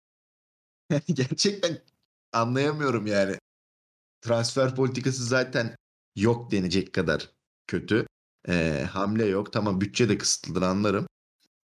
Gerçekten 1.08 1.78
anlayamıyorum 2.34 3.08
yani. 3.08 3.38
Transfer 4.22 4.76
politikası 4.76 5.24
zaten 5.24 5.76
yok 6.16 6.52
denecek 6.52 6.94
kadar 6.94 7.30
kötü. 7.68 8.08
Ee, 8.48 8.86
hamle 8.92 9.26
yok. 9.26 9.54
Tamam 9.54 9.82
bütçe 9.82 10.10
de 10.10 10.18
kısıtlıdır 10.18 10.62
anlarım. 10.62 11.08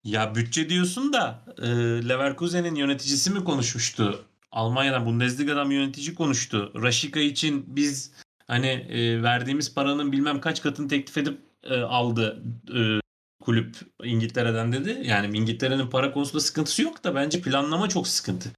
Ya 0.03 0.35
bütçe 0.35 0.69
diyorsun 0.69 1.13
da 1.13 1.45
e, 1.57 1.67
Leverkusen'in 2.09 2.75
yöneticisi 2.75 3.31
mi 3.31 3.43
konuşmuştu? 3.43 4.25
Almanya'dan 4.51 5.05
Bundesliga'dan 5.05 5.69
bir 5.69 5.75
yönetici 5.75 6.15
konuştu. 6.15 6.71
Raşika 6.75 7.19
için 7.19 7.65
biz 7.67 8.11
hani 8.47 8.67
e, 8.67 9.23
verdiğimiz 9.23 9.73
paranın 9.73 10.11
bilmem 10.11 10.41
kaç 10.41 10.61
katını 10.61 10.87
teklif 10.87 11.17
edip 11.17 11.39
e, 11.63 11.79
aldı 11.79 12.43
e, 12.75 12.99
kulüp 13.39 13.77
İngiltere'den 14.03 14.73
dedi. 14.73 15.01
Yani 15.03 15.37
İngiltere'nin 15.37 15.89
para 15.89 16.11
konusunda 16.11 16.39
sıkıntısı 16.39 16.81
yok 16.81 17.03
da 17.03 17.15
bence 17.15 17.41
planlama 17.41 17.89
çok 17.89 18.07
sıkıntı. 18.07 18.49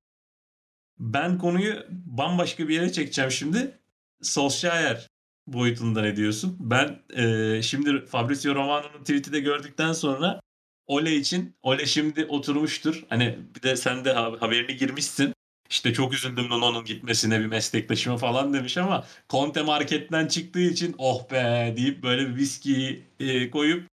Ben 1.00 1.38
konuyu 1.38 1.86
bambaşka 1.90 2.68
bir 2.68 2.74
yere 2.74 2.92
çekeceğim 2.92 3.32
şimdi. 3.32 3.80
Solskjaer 4.22 5.08
boyutunda 5.54 6.02
ne 6.02 6.16
diyorsun? 6.16 6.58
Ben 6.60 7.00
e, 7.16 7.62
şimdi 7.62 8.06
Fabrizio 8.06 8.56
Romano'nun 8.56 9.00
tweet'i 9.00 9.32
de 9.34 9.40
gördükten 9.40 9.94
sonra 9.94 10.40
Ole 10.88 11.16
için 11.16 11.56
Ole 11.62 11.86
şimdi 11.86 12.26
oturmuştur. 12.26 13.04
Hani 13.10 13.40
bir 13.56 13.62
de 13.62 13.76
sen 13.76 14.06
de 14.06 14.14
ha- 14.14 14.36
haberini 14.40 14.78
girmişsin. 14.78 15.34
İşte 15.70 15.94
çok 15.94 16.14
üzüldüm 16.14 16.50
Nuno'nun 16.50 16.86
gitmesine 16.86 17.40
bir 17.40 17.46
meslektaşıma 17.46 18.18
falan 18.18 18.54
demiş 18.54 18.78
ama 18.78 19.06
Conte 19.30 19.62
marketten 19.62 20.28
çıktığı 20.28 20.62
için 20.62 20.96
oh 20.98 21.32
be 21.32 21.74
deyip 21.78 22.04
böyle 22.04 22.30
bir 22.30 22.36
viskiyi 22.36 23.04
e, 23.20 23.50
koyup 23.50 23.88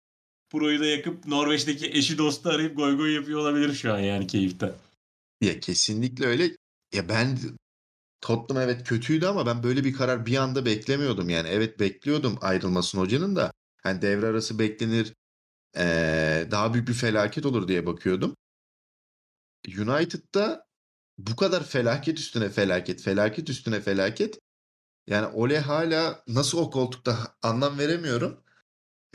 Pro'yu 0.50 0.80
da 0.80 0.86
yakıp 0.86 1.26
Norveç'teki 1.28 1.88
eşi 1.88 2.18
dostu 2.18 2.50
arayıp 2.50 2.78
goy 2.78 2.98
goy 2.98 3.16
yapıyor 3.16 3.40
olabilir 3.40 3.74
şu 3.74 3.94
an 3.94 4.00
yani 4.00 4.28
keyiften. 4.28 4.72
Ya 5.42 5.60
kesinlikle 5.60 6.26
öyle. 6.26 6.44
Ya 6.94 7.10
ben 7.10 7.38
Tottenham 8.22 8.64
evet 8.64 8.88
kötüydü 8.88 9.26
ama 9.26 9.46
ben 9.46 9.64
böyle 9.64 9.84
bir 9.84 9.94
karar 9.94 10.26
bir 10.26 10.38
anda 10.38 10.66
beklemiyordum 10.66 11.30
yani. 11.30 11.50
Evet 11.50 11.80
bekliyordum 11.80 12.38
ayrılmasını 12.42 13.02
hocanın 13.02 13.36
da. 13.36 13.52
Hani 13.84 14.02
devre 14.02 14.26
arası 14.28 14.60
beklenir. 14.60 15.14
ee, 15.78 16.48
daha 16.52 16.74
büyük 16.74 16.88
bir 16.88 16.94
felaket 16.94 17.46
olur 17.46 17.68
diye 17.68 17.86
bakıyordum. 17.86 18.36
United'da 19.68 20.66
bu 21.18 21.36
kadar 21.36 21.64
felaket 21.64 22.20
üstüne 22.20 22.50
felaket, 22.50 23.02
felaket 23.02 23.50
üstüne 23.50 23.82
felaket. 23.82 24.40
Yani 25.08 25.28
Ole 25.28 25.60
hala 25.60 26.24
nasıl 26.28 26.58
o 26.58 26.70
koltukta 26.72 27.18
anlam 27.44 27.80
veremiyorum. 27.80 28.44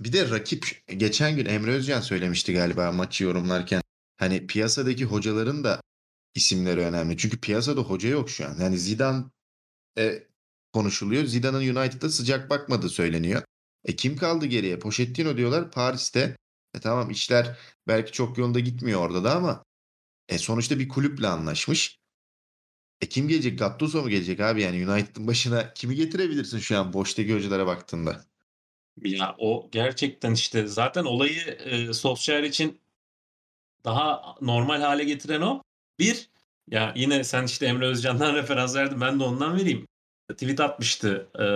Bir 0.00 0.12
de 0.12 0.30
rakip 0.30 0.85
geçen 0.97 1.37
gün 1.37 1.47
Emre 1.47 1.71
Özcan 1.71 2.00
söylemişti 2.00 2.52
galiba 2.52 2.92
maçı 2.92 3.25
yorumlarken. 3.25 3.83
Hani 4.16 4.47
piyasadaki 4.47 5.04
hocaların 5.04 5.64
da 5.64 5.80
isimleri 6.35 6.81
önemli. 6.81 7.17
Çünkü 7.17 7.41
piyasada 7.41 7.81
hoca 7.81 8.09
yok 8.09 8.31
şu 8.31 8.47
an. 8.47 8.57
Yani 8.61 8.79
Zidane 8.79 9.25
e, 9.99 10.27
konuşuluyor. 10.73 11.25
Zidane'ın 11.25 11.77
United'da 11.77 12.11
sıcak 12.11 12.51
bakmadığı 12.51 12.89
söyleniyor. 12.89 13.43
E 13.85 13.97
kim 13.97 14.17
kaldı 14.17 14.47
geriye? 14.47 14.79
Pochettino 14.79 15.37
diyorlar 15.37 15.71
Paris'te. 15.71 16.37
E 16.75 16.81
tamam 16.81 17.11
işler 17.11 17.59
belki 17.89 18.13
çok 18.13 18.39
yolunda 18.39 18.61
gitmiyor 18.61 19.01
orada 19.01 19.25
da 19.25 19.37
ama 19.37 19.65
e 20.29 20.39
sonuçta 20.39 20.79
bir 20.79 20.89
kulüple 20.89 21.29
anlaşmış. 21.29 21.99
E 23.01 23.09
kim 23.09 23.29
gelecek? 23.29 23.59
Gattuso 23.59 24.03
mu 24.03 24.09
gelecek 24.09 24.41
abi? 24.41 24.63
Yani 24.63 24.91
United'ın 24.91 25.27
başına 25.27 25.75
kimi 25.75 25.95
getirebilirsin 25.95 26.59
şu 26.59 26.79
an 26.79 26.93
boştaki 26.93 27.35
hocalara 27.35 27.67
baktığında? 27.67 28.25
Ya 29.03 29.35
o 29.39 29.69
gerçekten 29.73 30.33
işte 30.33 30.67
zaten 30.67 31.05
olayı 31.05 31.41
e, 31.41 31.93
Solskjaer 31.93 32.43
için 32.43 32.81
daha 33.85 34.37
normal 34.41 34.81
hale 34.81 35.05
getiren 35.05 35.41
o. 35.41 35.63
Bir, 36.00 36.30
ya 36.71 36.92
yine 36.97 37.25
sen 37.25 37.45
işte 37.45 37.66
Emre 37.66 37.87
Özcan'dan 37.87 38.35
referans 38.37 38.76
verdin 38.76 39.00
ben 39.00 39.21
de 39.21 39.25
ondan 39.25 39.57
vereyim. 39.57 39.87
Tweet 40.33 40.61
atmıştı. 40.61 41.28
E, 41.40 41.47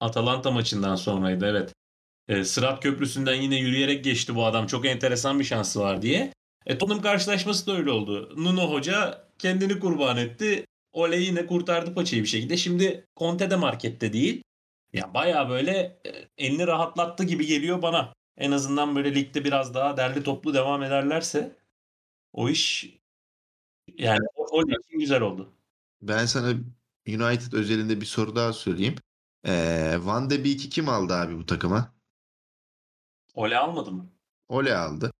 Atalanta 0.00 0.50
maçından 0.50 0.96
sonraydı 0.96 1.46
evet. 1.46 1.74
E, 2.28 2.44
Sırat 2.44 2.82
Köprüsü'nden 2.82 3.34
yine 3.34 3.56
yürüyerek 3.60 4.04
geçti 4.04 4.34
bu 4.34 4.46
adam. 4.46 4.66
Çok 4.66 4.86
enteresan 4.86 5.38
bir 5.38 5.44
şansı 5.44 5.80
var 5.80 6.02
diye. 6.02 6.32
E, 6.66 6.78
Tottenham 6.78 7.02
karşılaşması 7.02 7.66
da 7.66 7.76
öyle 7.76 7.90
oldu. 7.90 8.34
Nuno 8.36 8.70
Hoca 8.70 9.28
kendini 9.38 9.80
kurban 9.80 10.16
etti. 10.16 10.66
Ole 10.92 11.16
yine 11.16 11.46
kurtardı 11.46 11.94
paçayı 11.94 12.22
bir 12.22 12.28
şekilde. 12.28 12.56
Şimdi 12.56 13.06
Conte 13.16 13.50
de 13.50 13.56
markette 13.56 14.12
değil. 14.12 14.42
Ya 14.92 15.14
baya 15.14 15.48
böyle 15.48 15.98
e, 16.06 16.10
elini 16.38 16.66
rahatlattı 16.66 17.24
gibi 17.24 17.46
geliyor 17.46 17.82
bana. 17.82 18.12
En 18.38 18.50
azından 18.52 18.96
böyle 18.96 19.14
ligde 19.14 19.44
biraz 19.44 19.74
daha 19.74 19.96
derli 19.96 20.22
toplu 20.22 20.54
devam 20.54 20.82
ederlerse 20.82 21.56
o 22.36 22.48
iş 22.48 22.96
yani 23.98 24.26
o, 24.34 24.46
o 24.50 24.62
için 24.62 24.98
güzel 24.98 25.20
oldu. 25.20 25.52
Ben 26.02 26.26
sana 26.26 26.50
United 27.08 27.52
özelinde 27.52 28.00
bir 28.00 28.06
soru 28.06 28.36
daha 28.36 28.52
sorayım. 28.52 28.94
Ee, 29.46 29.96
Van 30.00 30.30
de 30.30 30.44
Beek'i 30.44 30.70
kim 30.70 30.88
aldı 30.88 31.14
abi 31.14 31.38
bu 31.38 31.46
takıma? 31.46 31.94
Ole 33.34 33.58
almadı 33.58 33.92
mı? 33.92 34.10
Ole 34.48 34.76
aldı. 34.76 35.12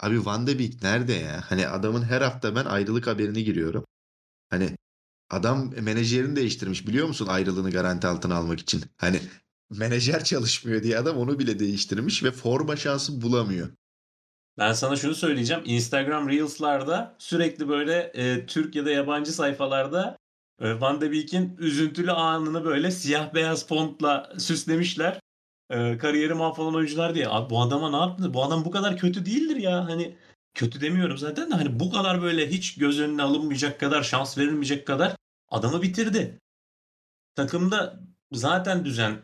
Abi 0.00 0.26
Van 0.26 0.46
de 0.46 0.58
Beek 0.58 0.82
nerede 0.82 1.12
ya? 1.12 1.44
Hani 1.50 1.68
adamın 1.68 2.02
her 2.02 2.20
hafta 2.20 2.56
ben 2.56 2.64
ayrılık 2.64 3.06
haberini 3.06 3.44
giriyorum. 3.44 3.84
Hani 4.50 4.76
adam 5.30 5.72
menajerini 5.82 6.36
değiştirmiş 6.36 6.86
biliyor 6.86 7.06
musun 7.08 7.26
ayrılığını 7.26 7.70
garanti 7.70 8.06
altına 8.06 8.34
almak 8.36 8.60
için. 8.60 8.84
Hani 8.96 9.20
menajer 9.70 10.24
çalışmıyor 10.24 10.82
diye 10.82 10.98
adam 10.98 11.16
onu 11.16 11.38
bile 11.38 11.58
değiştirmiş 11.58 12.24
ve 12.24 12.30
forma 12.30 12.76
şansı 12.76 13.22
bulamıyor. 13.22 13.70
Ben 14.58 14.72
sana 14.72 14.96
şunu 14.96 15.14
söyleyeceğim. 15.14 15.62
Instagram 15.66 16.28
Reels'larda 16.28 17.16
sürekli 17.18 17.68
böyle 17.68 18.12
e, 18.14 18.46
Türk 18.46 18.74
ya 18.74 18.84
da 18.84 18.90
yabancı 18.90 19.32
sayfalarda 19.32 20.18
e, 20.60 20.80
Van 20.80 21.00
de 21.00 21.12
Beek'in 21.12 21.56
üzüntülü 21.58 22.12
anını 22.12 22.64
böyle 22.64 22.90
siyah 22.90 23.34
beyaz 23.34 23.68
fontla 23.68 24.32
süslemişler. 24.38 25.20
E, 25.70 25.98
kariyeri 25.98 26.34
mahvolan 26.34 26.74
oyuncular 26.74 27.14
diye. 27.14 27.28
Abi 27.28 27.50
bu 27.50 27.62
adama 27.62 27.90
ne 27.90 27.96
yaptı? 27.96 28.34
Bu 28.34 28.44
adam 28.44 28.64
bu 28.64 28.70
kadar 28.70 28.96
kötü 28.96 29.26
değildir 29.26 29.56
ya. 29.56 29.84
Hani 29.84 30.16
kötü 30.54 30.80
demiyorum 30.80 31.18
zaten 31.18 31.50
de 31.50 31.54
hani 31.54 31.80
bu 31.80 31.90
kadar 31.90 32.22
böyle 32.22 32.50
hiç 32.50 32.78
göz 32.78 33.00
önüne 33.00 33.22
alınmayacak 33.22 33.80
kadar 33.80 34.02
şans 34.02 34.38
verilmeyecek 34.38 34.86
kadar 34.86 35.16
adamı 35.50 35.82
bitirdi. 35.82 36.40
Takımda 37.34 38.00
zaten 38.32 38.84
düzen 38.84 39.22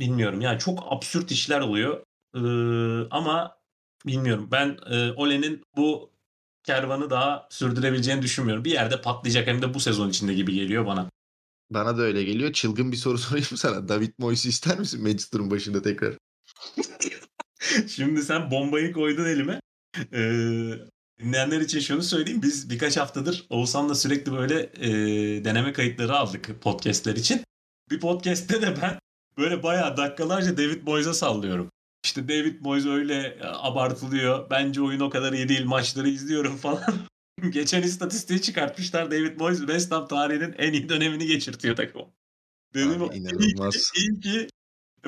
bilmiyorum. 0.00 0.40
Yani 0.40 0.58
çok 0.58 0.92
absürt 0.92 1.30
işler 1.30 1.60
oluyor. 1.60 2.02
Ee, 2.34 3.08
ama 3.10 3.57
bilmiyorum. 4.06 4.48
Ben 4.52 4.78
e, 4.90 5.12
Ole'nin 5.12 5.62
bu 5.76 6.10
kervanı 6.62 7.10
daha 7.10 7.48
sürdürebileceğini 7.50 8.22
düşünmüyorum. 8.22 8.64
Bir 8.64 8.70
yerde 8.70 9.00
patlayacak 9.00 9.46
hem 9.46 9.62
de 9.62 9.74
bu 9.74 9.80
sezon 9.80 10.08
içinde 10.08 10.34
gibi 10.34 10.54
geliyor 10.54 10.86
bana. 10.86 11.10
Bana 11.70 11.98
da 11.98 12.02
öyle 12.02 12.24
geliyor. 12.24 12.52
Çılgın 12.52 12.92
bir 12.92 12.96
soru 12.96 13.18
sorayım 13.18 13.56
sana? 13.56 13.88
David 13.88 14.12
Moyes'i 14.18 14.48
ister 14.48 14.78
misin 14.78 15.02
Manchester'ın 15.02 15.50
başında 15.50 15.82
tekrar? 15.82 16.14
Şimdi 17.88 18.22
sen 18.22 18.50
bombayı 18.50 18.92
koydun 18.92 19.24
elime. 19.24 19.60
Ee, 20.12 20.72
dinleyenler 21.20 21.60
için 21.60 21.80
şunu 21.80 22.02
söyleyeyim. 22.02 22.42
Biz 22.42 22.70
birkaç 22.70 22.96
haftadır 22.96 23.46
Oğuzhan'la 23.50 23.94
sürekli 23.94 24.32
böyle 24.32 24.70
e, 24.80 24.90
deneme 25.44 25.72
kayıtları 25.72 26.16
aldık 26.16 26.62
podcastler 26.62 27.16
için. 27.16 27.44
Bir 27.90 28.00
podcast'te 28.00 28.62
de 28.62 28.74
ben 28.82 28.98
böyle 29.38 29.62
bayağı 29.62 29.96
dakikalarca 29.96 30.56
David 30.56 30.82
Moyes'a 30.82 31.14
sallıyorum. 31.14 31.70
İşte 32.04 32.28
David 32.28 32.60
Moyes 32.60 32.86
öyle 32.86 33.38
abartılıyor. 33.42 34.50
Bence 34.50 34.82
oyun 34.82 35.00
o 35.00 35.10
kadar 35.10 35.32
iyi 35.32 35.48
değil. 35.48 35.64
Maçları 35.64 36.08
izliyorum 36.08 36.56
falan. 36.56 36.94
Geçen 37.50 37.82
istatistiği 37.82 38.42
çıkartmışlar. 38.42 39.10
David 39.10 39.40
Moyes 39.40 39.58
West 39.58 39.92
Ham 39.92 40.08
tarihinin 40.08 40.54
en 40.58 40.72
iyi 40.72 40.88
dönemini 40.88 41.26
geçirtiyor 41.26 41.76
takım. 41.76 42.02
Dedim 42.74 43.02
Abi, 43.02 43.16
inanılmaz. 43.16 43.74
İyi 43.74 44.20
ki, 44.20 44.30
iyi 44.30 44.46
ki 44.46 44.48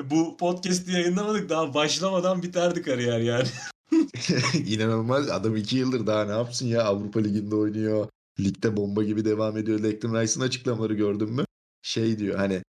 bu 0.09 0.37
podcast'i 0.37 0.91
yayınlamadık. 0.91 1.49
Daha 1.49 1.73
başlamadan 1.73 2.43
biterdi 2.43 2.81
kariyer 2.81 3.19
yani. 3.19 3.47
İnanılmaz. 4.67 5.29
Adam 5.29 5.55
iki 5.55 5.77
yıldır 5.77 6.07
daha 6.07 6.25
ne 6.25 6.31
yapsın 6.31 6.67
ya? 6.67 6.83
Avrupa 6.83 7.19
Ligi'nde 7.19 7.55
oynuyor. 7.55 8.07
Ligde 8.39 8.77
bomba 8.77 9.03
gibi 9.03 9.25
devam 9.25 9.57
ediyor. 9.57 9.83
Declan 9.83 10.21
Rice'ın 10.21 10.45
açıklamaları 10.45 10.93
gördün 10.93 11.29
mü? 11.29 11.45
Şey 11.81 12.19
diyor 12.19 12.37
hani 12.37 12.63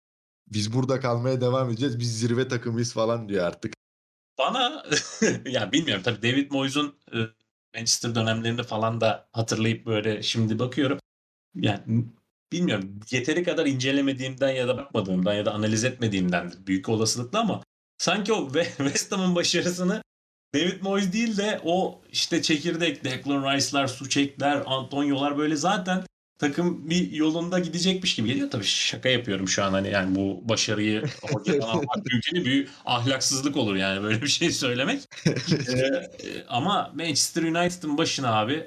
biz 0.53 0.73
burada 0.73 1.01
kalmaya 1.01 1.41
devam 1.41 1.71
edeceğiz. 1.71 1.99
Biz 1.99 2.21
zirve 2.21 2.49
takımıyız 2.49 2.93
falan 2.93 3.29
diyor 3.29 3.47
artık. 3.47 3.75
Bana 4.39 4.85
ya 5.47 5.73
bilmiyorum 5.73 6.03
tabii 6.03 6.23
David 6.23 6.51
Moyes'un 6.51 6.99
e, 7.13 7.19
Manchester 7.75 8.15
dönemlerinde 8.15 8.63
falan 8.63 9.01
da 9.01 9.29
hatırlayıp 9.33 9.87
böyle 9.87 10.23
şimdi 10.23 10.59
bakıyorum. 10.59 10.99
Yani 11.55 12.05
bilmiyorum 12.53 13.01
yeteri 13.11 13.45
kadar 13.45 13.67
incelemediğimden 13.67 14.51
ya 14.51 14.69
da 14.69 14.77
bakmadığımdan 14.77 15.35
ya 15.35 15.47
da 15.47 15.53
analiz 15.53 15.85
etmediğimden 15.85 16.53
büyük 16.67 16.89
olasılıkla 16.89 17.41
ama 17.41 17.63
sanki 17.99 18.33
o 18.33 18.53
West 18.53 19.13
Ham'ın 19.13 19.35
başarısını 19.35 20.03
David 20.55 20.83
Moyes 20.83 21.13
değil 21.13 21.37
de 21.37 21.61
o 21.65 22.03
işte 22.13 22.43
çekirdek 22.43 23.05
Declan 23.05 23.55
Rice'lar, 23.55 23.87
Suçekler, 23.87 24.63
Antonio'lar 24.67 25.39
böyle 25.39 25.57
zaten 25.57 26.05
takım 26.39 26.91
bir 26.91 27.13
yolunda 27.13 27.59
gidecekmiş 27.59 28.15
gibi 28.15 28.29
geliyor. 28.29 28.51
Tabii 28.51 28.65
şaka 28.65 29.09
yapıyorum 29.09 29.49
şu 29.49 29.65
an 29.65 29.73
hani 29.73 29.91
yani 29.91 30.15
bu 30.15 30.49
başarıyı 30.49 31.05
hocadan 31.23 31.69
almak 31.69 32.07
mümkün 32.13 32.45
bir 32.45 32.69
ahlaksızlık 32.85 33.57
olur 33.57 33.77
yani 33.77 34.03
böyle 34.03 34.23
bir 34.23 34.29
şey 34.29 34.51
söylemek. 34.51 35.03
ee, 35.27 36.45
ama 36.49 36.93
Manchester 36.95 37.43
United'ın 37.43 37.99
başına 37.99 38.35
abi 38.35 38.67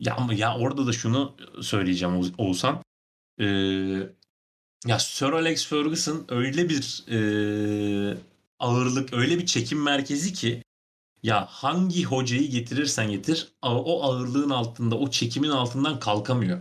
ya 0.00 0.14
ama 0.14 0.34
ya 0.34 0.58
orada 0.58 0.86
da 0.86 0.92
şunu 0.92 1.36
söyleyeceğim 1.62 2.32
Oğuzhan. 2.38 2.82
Ee, 3.40 3.44
ya 4.86 4.98
Sir 4.98 5.32
Alex 5.32 5.66
Ferguson 5.66 6.24
öyle 6.28 6.68
bir 6.68 7.04
e, 7.08 8.18
ağırlık, 8.58 9.12
öyle 9.12 9.38
bir 9.38 9.46
çekim 9.46 9.82
merkezi 9.82 10.32
ki 10.32 10.62
ya 11.22 11.46
hangi 11.46 12.04
hocayı 12.04 12.50
getirirsen 12.50 13.10
getir 13.10 13.48
o 13.62 14.02
ağırlığın 14.02 14.50
altında, 14.50 14.98
o 14.98 15.10
çekimin 15.10 15.50
altından 15.50 16.00
kalkamıyor. 16.00 16.60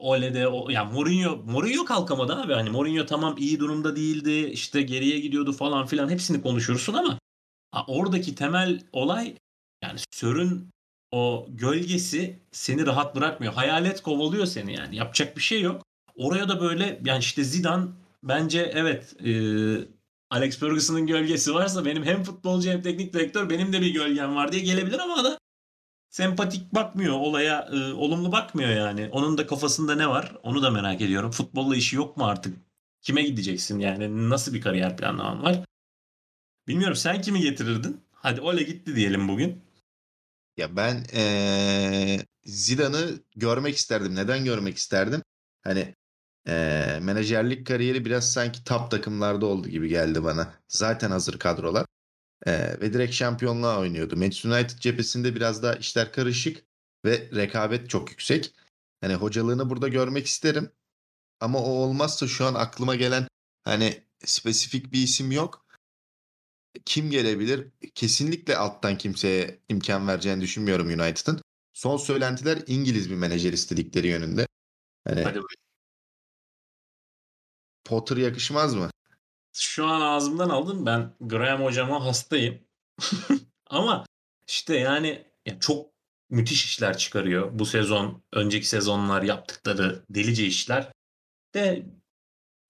Ole'de 0.00 0.48
o 0.48 0.70
ya 0.70 0.84
Mourinho 0.84 1.36
Mourinho 1.36 1.84
kalkamadı 1.84 2.36
abi. 2.36 2.52
Hani 2.52 2.70
Mourinho 2.70 3.06
tamam 3.06 3.36
iyi 3.38 3.60
durumda 3.60 3.96
değildi. 3.96 4.50
işte 4.52 4.82
geriye 4.82 5.20
gidiyordu 5.20 5.52
falan 5.52 5.86
filan 5.86 6.08
hepsini 6.08 6.42
konuşursun 6.42 6.94
ama 6.94 7.18
oradaki 7.86 8.34
temel 8.34 8.80
olay 8.92 9.34
yani 9.84 10.00
Sör'ün 10.10 10.70
o 11.12 11.46
gölgesi 11.48 12.38
seni 12.52 12.86
rahat 12.86 13.16
bırakmıyor. 13.16 13.52
Hayalet 13.52 14.02
kovalıyor 14.02 14.46
seni 14.46 14.74
yani. 14.74 14.96
Yapacak 14.96 15.36
bir 15.36 15.42
şey 15.42 15.62
yok. 15.62 15.82
Oraya 16.14 16.48
da 16.48 16.60
böyle 16.60 17.00
yani 17.04 17.20
işte 17.20 17.44
Zidane 17.44 17.86
bence 18.22 18.72
evet 18.74 19.16
e, 19.26 19.32
Alex 20.30 20.58
Ferguson'ın 20.58 21.06
gölgesi 21.06 21.54
varsa 21.54 21.84
benim 21.84 22.04
hem 22.04 22.22
futbolcu 22.22 22.70
hem 22.70 22.82
teknik 22.82 23.12
direktör 23.12 23.50
benim 23.50 23.72
de 23.72 23.80
bir 23.80 23.94
gölgem 23.94 24.36
var 24.36 24.52
diye 24.52 24.62
gelebilir 24.62 24.98
ama 24.98 25.24
da 25.24 25.38
sempatik 26.10 26.74
bakmıyor 26.74 27.14
olaya, 27.14 27.68
e, 27.72 27.92
olumlu 27.92 28.32
bakmıyor 28.32 28.70
yani. 28.70 29.08
Onun 29.12 29.38
da 29.38 29.46
kafasında 29.46 29.94
ne 29.94 30.08
var? 30.08 30.36
Onu 30.42 30.62
da 30.62 30.70
merak 30.70 31.00
ediyorum. 31.00 31.30
Futbolla 31.30 31.76
işi 31.76 31.96
yok 31.96 32.16
mu 32.16 32.24
artık? 32.26 32.58
Kime 33.02 33.22
gideceksin 33.22 33.78
yani? 33.78 34.30
Nasıl 34.30 34.54
bir 34.54 34.60
kariyer 34.60 34.96
planlaman 34.96 35.42
var? 35.42 35.64
Bilmiyorum 36.68 36.96
sen 36.96 37.22
kimi 37.22 37.40
getirirdin? 37.40 38.00
Hadi 38.12 38.40
Ole 38.40 38.62
gitti 38.62 38.96
diyelim 38.96 39.28
bugün. 39.28 39.62
Ya 40.56 40.76
ben 40.76 41.06
ee, 41.14 42.18
Zidane'ı 42.44 43.20
görmek 43.36 43.76
isterdim. 43.76 44.14
Neden 44.14 44.44
görmek 44.44 44.76
isterdim? 44.76 45.22
Hani 45.64 45.94
ee, 46.48 46.98
menajerlik 47.02 47.66
kariyeri 47.66 48.04
biraz 48.04 48.32
sanki 48.32 48.64
top 48.64 48.90
takımlarda 48.90 49.46
oldu 49.46 49.68
gibi 49.68 49.88
geldi 49.88 50.24
bana. 50.24 50.54
Zaten 50.68 51.10
hazır 51.10 51.38
kadrolar. 51.38 51.86
Ee, 52.46 52.80
ve 52.80 52.92
direkt 52.92 53.14
şampiyonluğa 53.14 53.80
oynuyordu. 53.80 54.16
Manchester 54.16 54.50
United 54.50 54.78
cephesinde 54.78 55.34
biraz 55.34 55.62
daha 55.62 55.74
işler 55.74 56.12
karışık 56.12 56.64
ve 57.04 57.30
rekabet 57.34 57.90
çok 57.90 58.10
yüksek. 58.10 58.54
Hani 59.00 59.14
hocalığını 59.14 59.70
burada 59.70 59.88
görmek 59.88 60.26
isterim. 60.26 60.72
Ama 61.40 61.58
o 61.58 61.70
olmazsa 61.70 62.28
şu 62.28 62.44
an 62.46 62.54
aklıma 62.54 62.94
gelen 62.94 63.28
hani 63.64 64.04
spesifik 64.24 64.92
bir 64.92 65.02
isim 65.02 65.32
yok. 65.32 65.66
Kim 66.84 67.10
gelebilir? 67.10 67.68
Kesinlikle 67.94 68.56
alttan 68.56 68.98
kimseye 68.98 69.60
imkan 69.68 70.08
vereceğini 70.08 70.40
düşünmüyorum 70.40 70.86
United'ın. 70.86 71.40
Son 71.72 71.96
söylentiler 71.96 72.58
İngiliz 72.66 73.10
bir 73.10 73.14
menajer 73.14 73.52
istedikleri 73.52 74.06
yönünde. 74.06 74.46
Hani 75.04 75.22
Hadi 75.22 75.40
Potter 77.84 78.16
yakışmaz 78.16 78.74
mı? 78.74 78.90
Şu 79.52 79.86
an 79.86 80.00
ağzımdan 80.00 80.48
aldın. 80.48 80.86
Ben 80.86 81.14
Graham 81.20 81.64
hocama 81.64 82.04
hastayım. 82.04 82.58
Ama 83.66 84.06
işte 84.48 84.76
yani 84.76 85.26
ya 85.46 85.60
çok 85.60 85.90
müthiş 86.30 86.64
işler 86.64 86.98
çıkarıyor. 86.98 87.58
Bu 87.58 87.66
sezon, 87.66 88.22
önceki 88.32 88.68
sezonlar 88.68 89.22
yaptıkları 89.22 90.04
delice 90.10 90.46
işler. 90.46 90.92
De 91.54 91.86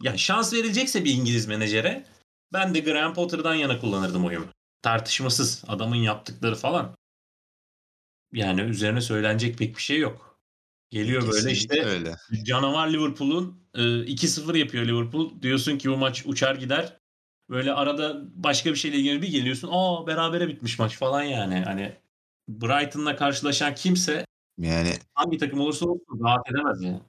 ya 0.03 0.17
şans 0.17 0.53
verilecekse 0.53 1.05
bir 1.05 1.15
İngiliz 1.15 1.47
menajere 1.47 2.07
ben 2.53 2.75
de 2.75 2.81
Graham 2.81 3.15
Potter'dan 3.15 3.55
yana 3.55 3.81
kullanırdım 3.81 4.25
oyumu. 4.25 4.47
Tartışmasız 4.83 5.65
adamın 5.69 5.97
yaptıkları 5.97 6.55
falan. 6.55 6.97
Yani 8.33 8.61
üzerine 8.61 9.01
söylenecek 9.01 9.59
pek 9.59 9.77
bir 9.77 9.83
şey 9.83 9.99
yok. 9.99 10.41
Geliyor 10.91 11.23
Kesinlikle 11.23 11.45
böyle 11.45 11.53
işte 11.53 11.85
öyle. 11.85 12.17
canavar 12.45 12.89
Liverpool'un 12.89 13.60
2-0 13.75 14.59
yapıyor 14.59 14.87
Liverpool. 14.87 15.43
Diyorsun 15.43 15.79
ki 15.79 15.91
bu 15.91 15.97
maç 15.97 16.23
uçar 16.27 16.55
gider. 16.55 16.97
Böyle 17.51 17.73
arada 17.73 18.23
başka 18.35 18.71
bir 18.71 18.77
şeyle 18.77 18.97
ilgili 18.97 19.23
bir 19.23 19.29
geliyorsun. 19.29 19.69
Aa 19.73 20.07
berabere 20.07 20.49
bitmiş 20.49 20.79
maç 20.79 20.97
falan 20.97 21.23
yani. 21.23 21.61
Hani 21.61 21.97
Brighton'la 22.49 23.17
karşılaşan 23.17 23.75
kimse 23.75 24.25
yani 24.59 24.93
hangi 25.15 25.39
takım 25.39 25.61
olursa 25.61 25.87
olsun 25.87 26.25
rahat 26.25 26.51
edemez 26.51 26.83
yani. 26.83 27.01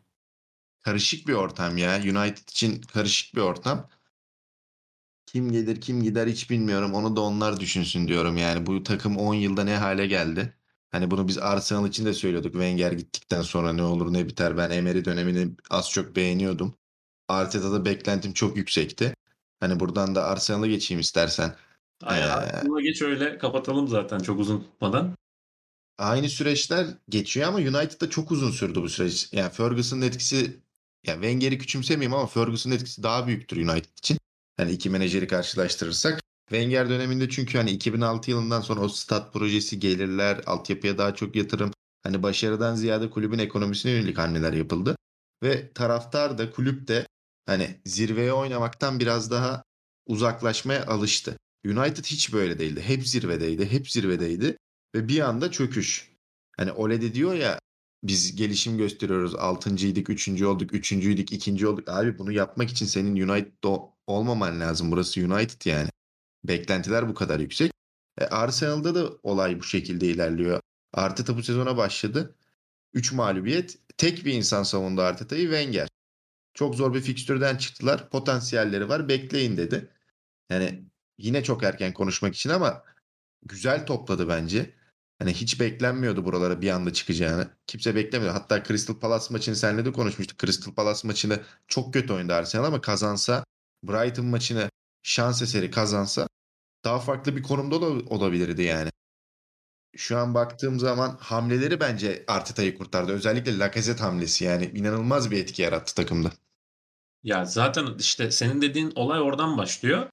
Karışık 0.81 1.27
bir 1.27 1.33
ortam 1.33 1.77
ya. 1.77 1.97
United 1.97 2.47
için 2.49 2.81
karışık 2.81 3.35
bir 3.35 3.41
ortam. 3.41 3.89
Kim 5.25 5.51
gelir 5.51 5.81
kim 5.81 6.03
gider 6.03 6.27
hiç 6.27 6.49
bilmiyorum. 6.49 6.93
Onu 6.93 7.15
da 7.15 7.21
onlar 7.21 7.59
düşünsün 7.59 8.07
diyorum 8.07 8.37
yani. 8.37 8.65
Bu 8.65 8.83
takım 8.83 9.17
10 9.17 9.33
yılda 9.33 9.63
ne 9.63 9.77
hale 9.77 10.07
geldi. 10.07 10.53
Hani 10.91 11.11
bunu 11.11 11.27
biz 11.27 11.37
Arsenal 11.37 11.87
için 11.87 12.05
de 12.05 12.13
söylüyorduk. 12.13 12.53
Wenger 12.53 12.91
gittikten 12.91 13.41
sonra 13.41 13.73
ne 13.73 13.83
olur 13.83 14.13
ne 14.13 14.27
biter. 14.27 14.57
Ben 14.57 14.69
Emery 14.69 15.05
dönemini 15.05 15.51
az 15.69 15.91
çok 15.91 16.15
beğeniyordum. 16.15 16.73
Arteta'da 17.27 17.85
beklentim 17.85 18.33
çok 18.33 18.57
yüksekti. 18.57 19.13
Hani 19.59 19.79
buradan 19.79 20.15
da 20.15 20.25
Arsenal'a 20.25 20.67
geçeyim 20.67 21.01
istersen. 21.01 21.55
Aynen. 22.03 22.77
Ee, 22.79 22.83
geç 22.83 23.01
öyle 23.01 23.37
kapatalım 23.37 23.87
zaten 23.87 24.19
çok 24.19 24.39
uzun 24.39 24.59
tutmadan. 24.59 25.15
Aynı 25.97 26.29
süreçler 26.29 26.87
geçiyor 27.09 27.47
ama 27.47 27.57
United'da 27.57 28.09
çok 28.09 28.31
uzun 28.31 28.51
sürdü 28.51 28.81
bu 28.81 28.89
süreç. 28.89 29.29
Yani 29.31 29.51
Ferguson'ın 29.51 30.01
etkisi 30.01 30.59
yani 31.07 31.21
Wenger'i 31.21 31.57
küçümsemeyeyim 31.57 32.13
ama 32.13 32.27
Ferguson'ın 32.27 32.75
etkisi 32.75 33.03
daha 33.03 33.27
büyüktür 33.27 33.57
United 33.57 33.97
için. 33.97 34.17
Hani 34.57 34.71
iki 34.71 34.89
menajeri 34.89 35.27
karşılaştırırsak. 35.27 36.21
Wenger 36.51 36.89
döneminde 36.89 37.29
çünkü 37.29 37.57
hani 37.57 37.71
2006 37.71 38.31
yılından 38.31 38.61
sonra 38.61 38.81
o 38.81 38.87
stat 38.89 39.33
projesi 39.33 39.79
gelirler, 39.79 40.41
altyapıya 40.45 40.97
daha 40.97 41.15
çok 41.15 41.35
yatırım. 41.35 41.71
Hani 42.03 42.23
başarıdan 42.23 42.75
ziyade 42.75 43.09
kulübün 43.09 43.39
ekonomisine 43.39 43.91
yönelik 43.91 44.17
hamleler 44.17 44.53
yapıldı. 44.53 44.95
Ve 45.43 45.73
taraftar 45.73 46.37
da 46.37 46.51
kulüp 46.51 46.87
de 46.87 47.07
hani 47.45 47.81
zirveye 47.85 48.33
oynamaktan 48.33 48.99
biraz 48.99 49.31
daha 49.31 49.63
uzaklaşmaya 50.07 50.85
alıştı. 50.85 51.37
United 51.65 52.05
hiç 52.05 52.33
böyle 52.33 52.59
değildi. 52.59 52.81
Hep 52.81 53.07
zirvedeydi, 53.07 53.71
hep 53.71 53.91
zirvedeydi 53.91 54.57
ve 54.95 55.07
bir 55.07 55.19
anda 55.19 55.51
çöküş. 55.51 56.11
Hani 56.57 56.71
Ole 56.71 57.01
de 57.01 57.13
diyor 57.13 57.33
ya 57.33 57.59
biz 58.03 58.35
gelişim 58.35 58.77
gösteriyoruz. 58.77 59.35
Altıncıydık, 59.35 60.09
üçüncü 60.09 60.45
olduk, 60.45 60.73
üçüncüydük, 60.73 61.31
ikinci 61.31 61.67
olduk. 61.67 61.89
Abi 61.89 62.17
bunu 62.17 62.31
yapmak 62.31 62.69
için 62.69 62.85
senin 62.85 63.29
United'da 63.29 63.79
olmaman 64.07 64.59
lazım. 64.59 64.91
Burası 64.91 65.21
United 65.21 65.65
yani. 65.65 65.89
Beklentiler 66.43 67.09
bu 67.09 67.13
kadar 67.13 67.39
yüksek. 67.39 67.71
E, 68.17 68.25
Arsenal'da 68.25 68.95
da 68.95 69.11
olay 69.23 69.59
bu 69.59 69.63
şekilde 69.63 70.07
ilerliyor. 70.07 70.61
Arteta 70.93 71.37
bu 71.37 71.43
sezona 71.43 71.77
başladı. 71.77 72.35
3 72.93 73.11
mağlubiyet. 73.11 73.77
Tek 73.97 74.25
bir 74.25 74.33
insan 74.33 74.63
savundu 74.63 75.01
Arteta'yı 75.01 75.43
Wenger. 75.43 75.87
Çok 76.53 76.75
zor 76.75 76.93
bir 76.93 77.01
fikstürden 77.01 77.57
çıktılar. 77.57 78.09
Potansiyelleri 78.09 78.89
var. 78.89 79.09
Bekleyin 79.09 79.57
dedi. 79.57 79.89
Yani 80.49 80.85
yine 81.17 81.43
çok 81.43 81.63
erken 81.63 81.93
konuşmak 81.93 82.35
için 82.35 82.49
ama 82.49 82.83
güzel 83.43 83.85
topladı 83.85 84.27
bence. 84.29 84.75
Hani 85.19 85.33
hiç 85.33 85.59
beklenmiyordu 85.59 86.25
buralara 86.25 86.61
bir 86.61 86.69
anda 86.69 86.93
çıkacağını. 86.93 87.49
Kimse 87.67 87.95
beklemiyordu. 87.95 88.37
Hatta 88.37 88.63
Crystal 88.63 88.99
Palace 88.99 89.25
maçını 89.29 89.55
seninle 89.55 89.85
de 89.85 89.91
konuşmuştuk. 89.91 90.39
Crystal 90.39 90.73
Palace 90.73 91.07
maçını 91.07 91.39
çok 91.67 91.93
kötü 91.93 92.13
oynadı 92.13 92.33
Arsenal 92.33 92.63
ama 92.63 92.81
kazansa 92.81 93.43
Brighton 93.83 94.25
maçını 94.25 94.69
şans 95.03 95.41
eseri 95.41 95.71
kazansa 95.71 96.27
daha 96.83 96.99
farklı 96.99 97.35
bir 97.35 97.43
konumda 97.43 97.81
da 97.81 97.85
olabilirdi 97.85 98.61
yani. 98.61 98.89
Şu 99.95 100.17
an 100.17 100.33
baktığım 100.33 100.79
zaman 100.79 101.17
hamleleri 101.19 101.79
bence 101.79 102.23
Arteta'yı 102.27 102.77
kurtardı. 102.77 103.11
Özellikle 103.11 103.59
Lacazette 103.59 104.03
hamlesi 104.03 104.45
yani 104.45 104.65
inanılmaz 104.65 105.31
bir 105.31 105.37
etki 105.37 105.61
yarattı 105.61 105.95
takımda. 105.95 106.31
Ya 107.23 107.45
zaten 107.45 107.87
işte 107.99 108.31
senin 108.31 108.61
dediğin 108.61 108.91
olay 108.95 109.21
oradan 109.21 109.57
başlıyor. 109.57 110.07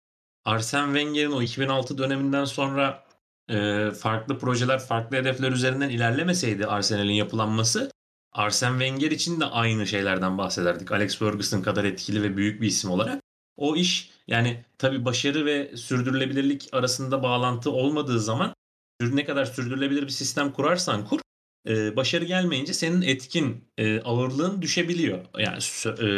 Arsene 0.44 0.98
Wenger'in 0.98 1.33
o 1.33 1.42
2006 1.42 1.98
döneminden 1.98 2.44
sonra 2.44 3.05
e, 3.48 3.90
farklı 3.90 4.38
projeler, 4.38 4.79
farklı 4.79 5.16
hedefler 5.16 5.53
üzerinden 5.53 5.88
ilerlemeseydi 5.88 6.66
Arsenal'in 6.66 7.12
yapılanması 7.12 7.90
Arsene 8.33 8.79
Wenger 8.79 9.11
için 9.11 9.40
de 9.40 9.44
aynı 9.44 9.87
şeylerden 9.87 10.38
bahsederdik. 10.38 10.92
Alex 10.92 11.18
Ferguson 11.18 11.62
kadar 11.62 11.85
etkili 11.85 12.22
ve 12.22 12.37
büyük 12.37 12.62
bir 12.62 12.66
isim 12.66 12.90
olarak. 12.90 13.22
O 13.59 13.77
iş 13.77 14.11
yani 14.27 14.64
tabii 14.79 15.05
başarı 15.05 15.47
ve 15.47 15.77
sürdürülebilirlik 15.77 16.68
arasında 16.73 17.23
bağlantı 17.23 17.71
olmadığı 17.71 18.21
zaman 18.21 18.55
ne 19.01 19.25
kadar 19.25 19.44
sürdürülebilir 19.44 20.03
bir 20.03 20.09
sistem 20.09 20.53
kurarsan 20.53 21.05
kur 21.05 21.21
e, 21.68 21.97
başarı 21.97 22.25
gelmeyince 22.25 22.73
senin 22.75 23.03
etkin 23.03 23.64
e, 23.79 24.01
ağırlığın 24.01 24.62
düşebiliyor. 24.62 25.25
Yani 25.38 25.59
e, 25.87 26.09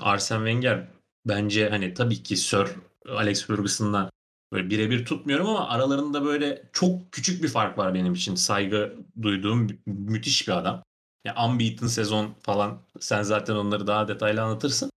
Arsene 0.00 0.38
Wenger 0.38 0.88
bence 1.26 1.68
hani 1.68 1.94
tabii 1.94 2.22
ki 2.22 2.36
Sir 2.36 2.66
Alex 3.08 3.46
Ferguson'la 3.46 4.10
böyle 4.52 4.70
birebir 4.70 5.04
tutmuyorum 5.04 5.46
ama 5.46 5.68
aralarında 5.68 6.24
böyle 6.24 6.70
çok 6.72 7.12
küçük 7.12 7.42
bir 7.42 7.48
fark 7.48 7.78
var 7.78 7.94
benim 7.94 8.12
için. 8.14 8.34
Saygı 8.34 8.96
duyduğum 9.22 9.68
müthiş 9.86 10.48
bir 10.48 10.52
adam. 10.52 10.82
Ya 11.24 11.34
unbeaten 11.48 11.86
sezon 11.86 12.34
falan 12.40 12.82
sen 13.00 13.22
zaten 13.22 13.54
onları 13.54 13.86
daha 13.86 14.08
detaylı 14.08 14.42
anlatırsın. 14.42 14.90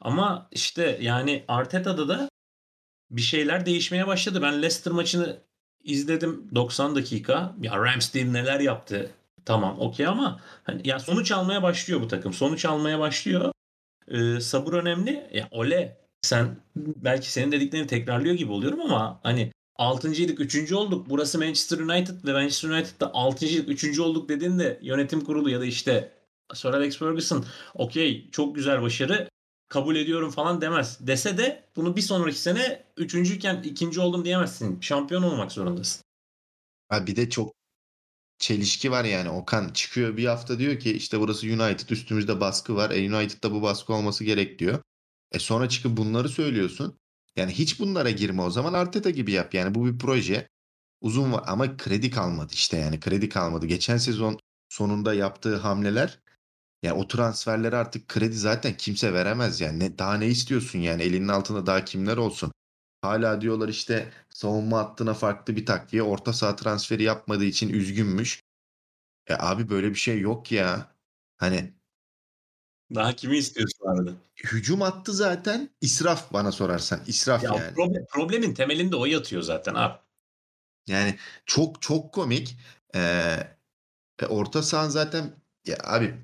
Ama 0.00 0.48
işte 0.52 0.98
yani 1.00 1.44
Arteta'da 1.48 2.08
da 2.08 2.28
bir 3.10 3.22
şeyler 3.22 3.66
değişmeye 3.66 4.06
başladı. 4.06 4.42
Ben 4.42 4.52
Leicester 4.62 4.92
maçını 4.92 5.40
izledim 5.84 6.50
90 6.54 6.96
dakika. 6.96 7.54
Ya 7.60 7.76
Ramsdale 7.76 8.32
neler 8.32 8.60
yaptı? 8.60 9.10
Tamam 9.44 9.80
okey 9.80 10.06
ama 10.06 10.40
hani 10.64 10.88
ya 10.88 10.98
sonuç 10.98 11.32
almaya 11.32 11.62
başlıyor 11.62 12.00
bu 12.00 12.08
takım. 12.08 12.32
Sonuç 12.32 12.64
almaya 12.64 12.98
başlıyor. 12.98 13.52
Ee, 14.08 14.40
sabır 14.40 14.72
önemli. 14.72 15.30
Ya 15.32 15.48
Ole 15.50 15.96
sen 16.22 16.56
belki 16.76 17.32
senin 17.32 17.52
dediklerini 17.52 17.86
tekrarlıyor 17.86 18.34
gibi 18.34 18.52
oluyorum 18.52 18.80
ama 18.80 19.20
hani 19.22 19.52
6.lık 19.78 20.40
3. 20.40 20.72
olduk. 20.72 21.06
Burası 21.10 21.38
Manchester 21.38 21.78
United 21.78 22.24
ve 22.24 22.32
Manchester 22.32 22.68
United'da 22.68 23.04
6.lık 23.06 23.84
3. 23.84 23.98
olduk 23.98 24.28
dediğinde 24.28 24.78
yönetim 24.82 25.20
kurulu 25.20 25.50
ya 25.50 25.60
da 25.60 25.64
işte 25.64 26.12
Sir 26.54 26.68
Alex 26.68 26.98
Ferguson 26.98 27.44
okey 27.74 28.30
çok 28.30 28.54
güzel 28.54 28.82
başarı 28.82 29.28
kabul 29.68 29.96
ediyorum 29.96 30.30
falan 30.30 30.60
demez. 30.60 30.98
Dese 31.00 31.38
de 31.38 31.64
bunu 31.76 31.96
bir 31.96 32.02
sonraki 32.02 32.38
sene 32.38 32.84
üçüncüyken 32.96 33.62
ikinci 33.62 34.00
oldum 34.00 34.24
diyemezsin. 34.24 34.80
Şampiyon 34.80 35.22
olmak 35.22 35.52
zorundasın. 35.52 36.02
Ha 36.88 37.06
bir 37.06 37.16
de 37.16 37.30
çok 37.30 37.54
çelişki 38.38 38.90
var 38.90 39.04
yani. 39.04 39.30
Okan 39.30 39.68
çıkıyor 39.68 40.16
bir 40.16 40.24
hafta 40.24 40.58
diyor 40.58 40.78
ki 40.78 40.92
işte 40.92 41.20
burası 41.20 41.46
United 41.46 41.88
üstümüzde 41.88 42.40
baskı 42.40 42.76
var. 42.76 42.90
E 42.90 43.14
United'da 43.14 43.52
bu 43.52 43.62
baskı 43.62 43.94
olması 43.94 44.24
gerek 44.24 44.58
diyor. 44.58 44.82
E 45.32 45.38
sonra 45.38 45.68
çıkıp 45.68 45.96
bunları 45.96 46.28
söylüyorsun. 46.28 46.98
Yani 47.36 47.52
hiç 47.52 47.80
bunlara 47.80 48.10
girme 48.10 48.42
o 48.42 48.50
zaman 48.50 48.72
Arteta 48.72 49.10
gibi 49.10 49.32
yap. 49.32 49.54
Yani 49.54 49.74
bu 49.74 49.86
bir 49.86 49.98
proje. 49.98 50.48
Uzun 51.00 51.32
var 51.32 51.44
ama 51.46 51.76
kredi 51.76 52.10
kalmadı 52.10 52.52
işte 52.52 52.76
yani 52.76 53.00
kredi 53.00 53.28
kalmadı. 53.28 53.66
Geçen 53.66 53.96
sezon 53.96 54.38
sonunda 54.68 55.14
yaptığı 55.14 55.56
hamleler 55.56 56.20
yani 56.82 56.98
o 56.98 57.08
transferleri 57.08 57.76
artık 57.76 58.08
kredi 58.08 58.36
zaten 58.36 58.76
kimse 58.76 59.12
veremez 59.12 59.60
yani. 59.60 59.80
Ne, 59.80 59.98
daha 59.98 60.14
ne 60.14 60.26
istiyorsun 60.26 60.78
yani 60.78 61.02
elinin 61.02 61.28
altında 61.28 61.66
daha 61.66 61.84
kimler 61.84 62.16
olsun. 62.16 62.52
Hala 63.02 63.40
diyorlar 63.40 63.68
işte 63.68 64.12
savunma 64.28 64.78
hattına 64.78 65.14
farklı 65.14 65.56
bir 65.56 65.66
takviye 65.66 66.02
orta 66.02 66.32
saha 66.32 66.56
transferi 66.56 67.02
yapmadığı 67.02 67.44
için 67.44 67.68
üzgünmüş. 67.68 68.42
E 69.26 69.34
abi 69.34 69.68
böyle 69.68 69.90
bir 69.90 69.94
şey 69.94 70.20
yok 70.20 70.52
ya. 70.52 70.94
Hani 71.36 71.72
daha 72.94 73.12
kimi 73.12 73.36
istiyorsun 73.36 73.86
arada? 73.86 74.10
Hücum 74.44 74.82
attı 74.82 75.12
zaten 75.12 75.70
israf 75.80 76.32
bana 76.32 76.52
sorarsan. 76.52 77.00
İsraf 77.06 77.44
ya 77.44 77.54
yani. 77.54 77.74
Problem, 77.74 78.06
problemin 78.06 78.54
temelinde 78.54 78.96
o 78.96 79.06
yatıyor 79.06 79.42
zaten 79.42 79.74
abi. 79.74 79.98
Yani 80.86 81.18
çok 81.46 81.82
çok 81.82 82.14
komik. 82.14 82.56
Ee, 82.94 83.36
orta 84.28 84.62
sahan 84.62 84.88
zaten 84.88 85.32
ya 85.66 85.76
abi 85.84 86.14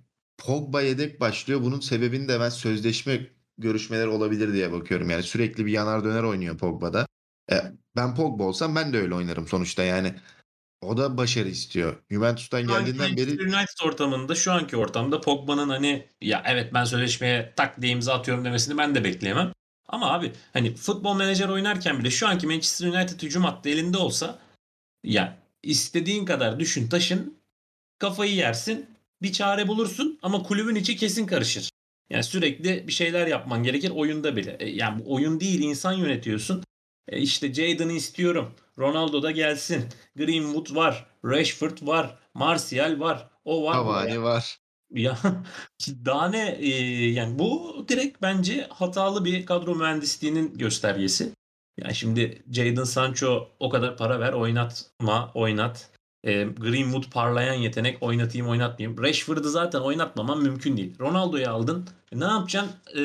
Pogba 0.46 0.82
yedek 0.82 1.20
başlıyor. 1.20 1.62
Bunun 1.62 1.80
sebebini 1.80 2.28
de 2.28 2.40
ben 2.40 2.48
sözleşme 2.48 3.26
görüşmeleri 3.58 4.08
olabilir 4.08 4.52
diye 4.52 4.72
bakıyorum. 4.72 5.10
Yani 5.10 5.22
sürekli 5.22 5.66
bir 5.66 5.72
yanar 5.72 6.04
döner 6.04 6.22
oynuyor 6.22 6.58
Pogba'da. 6.58 7.06
E, 7.52 7.56
ben 7.96 8.14
Pogba 8.14 8.42
olsam 8.42 8.74
ben 8.74 8.92
de 8.92 8.98
öyle 8.98 9.14
oynarım 9.14 9.48
sonuçta 9.48 9.82
yani. 9.82 10.14
O 10.80 10.96
da 10.96 11.16
başarı 11.16 11.48
istiyor. 11.48 11.96
Juventus'tan 12.10 12.66
geldiğinden 12.66 13.16
beri... 13.16 13.30
United 13.30 13.86
ortamında 13.86 14.34
şu 14.34 14.52
anki 14.52 14.76
ortamda 14.76 15.20
Pogba'nın 15.20 15.68
hani 15.68 16.06
ya 16.20 16.42
evet 16.46 16.74
ben 16.74 16.84
sözleşmeye 16.84 17.52
tak 17.56 17.82
diye 17.82 17.92
imza 17.92 18.14
atıyorum 18.14 18.44
demesini 18.44 18.78
ben 18.78 18.94
de 18.94 19.04
bekleyemem. 19.04 19.52
Ama 19.88 20.12
abi 20.12 20.32
hani 20.52 20.74
futbol 20.74 21.16
menajer 21.16 21.48
oynarken 21.48 21.98
bile 21.98 22.10
şu 22.10 22.28
anki 22.28 22.46
Manchester 22.46 22.88
United 22.88 23.22
hücum 23.22 23.44
hattı 23.44 23.68
elinde 23.68 23.96
olsa 23.96 24.38
ya 25.04 25.38
istediğin 25.62 26.24
kadar 26.24 26.60
düşün 26.60 26.88
taşın 26.88 27.38
kafayı 27.98 28.34
yersin 28.34 28.91
bir 29.22 29.32
çare 29.32 29.68
bulursun 29.68 30.18
ama 30.22 30.42
kulübün 30.42 30.74
içi 30.74 30.96
kesin 30.96 31.26
karışır. 31.26 31.70
Yani 32.10 32.24
sürekli 32.24 32.86
bir 32.86 32.92
şeyler 32.92 33.26
yapman 33.26 33.62
gerekir 33.62 33.90
oyunda 33.90 34.36
bile. 34.36 34.56
E, 34.60 34.70
yani 34.70 35.04
bu 35.04 35.14
oyun 35.14 35.40
değil 35.40 35.60
insan 35.60 35.92
yönetiyorsun. 35.92 36.64
E 37.08 37.18
işte 37.18 37.54
Jadon'ı 37.54 37.92
istiyorum. 37.92 38.54
Ronaldo 38.78 39.22
da 39.22 39.30
gelsin. 39.30 39.84
Greenwood 40.16 40.74
var. 40.74 41.06
Rashford 41.24 41.78
var. 41.82 42.18
Martial 42.34 43.00
var. 43.00 43.28
O 43.44 43.64
var. 43.64 43.74
Cavani 43.74 44.22
var. 44.22 44.58
Ya 44.94 45.18
daha 46.04 46.28
ne 46.28 46.56
e, 46.60 46.68
yani 47.10 47.38
bu 47.38 47.84
direkt 47.88 48.22
bence 48.22 48.66
hatalı 48.70 49.24
bir 49.24 49.46
kadro 49.46 49.74
mühendisliğinin 49.74 50.58
göstergesi. 50.58 51.32
Yani 51.78 51.94
şimdi 51.94 52.42
Jadon 52.50 52.84
Sancho 52.84 53.48
o 53.60 53.70
kadar 53.70 53.96
para 53.96 54.20
ver 54.20 54.32
oynatma 54.32 55.30
oynat. 55.34 55.90
E, 56.24 56.44
Greenwood 56.44 57.10
parlayan 57.10 57.54
yetenek 57.54 58.02
oynatayım 58.02 58.48
oynatmayayım. 58.48 59.02
Rashford'u 59.02 59.48
zaten 59.48 59.80
oynatmaman 59.80 60.42
mümkün 60.42 60.76
değil. 60.76 60.98
Ronaldo'yu 61.00 61.50
aldın. 61.50 61.88
E, 62.12 62.20
ne 62.20 62.24
yapacaksın? 62.24 62.72
E, 62.94 63.00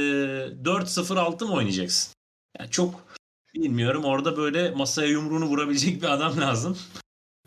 4-0-6 0.63 1.45
mı 1.45 1.53
oynayacaksın? 1.53 2.13
Yani 2.59 2.71
çok 2.71 3.07
bilmiyorum. 3.55 4.03
Orada 4.03 4.37
böyle 4.37 4.71
masaya 4.71 5.07
yumruğunu 5.07 5.45
vurabilecek 5.45 6.01
bir 6.01 6.07
adam 6.07 6.41
lazım. 6.41 6.77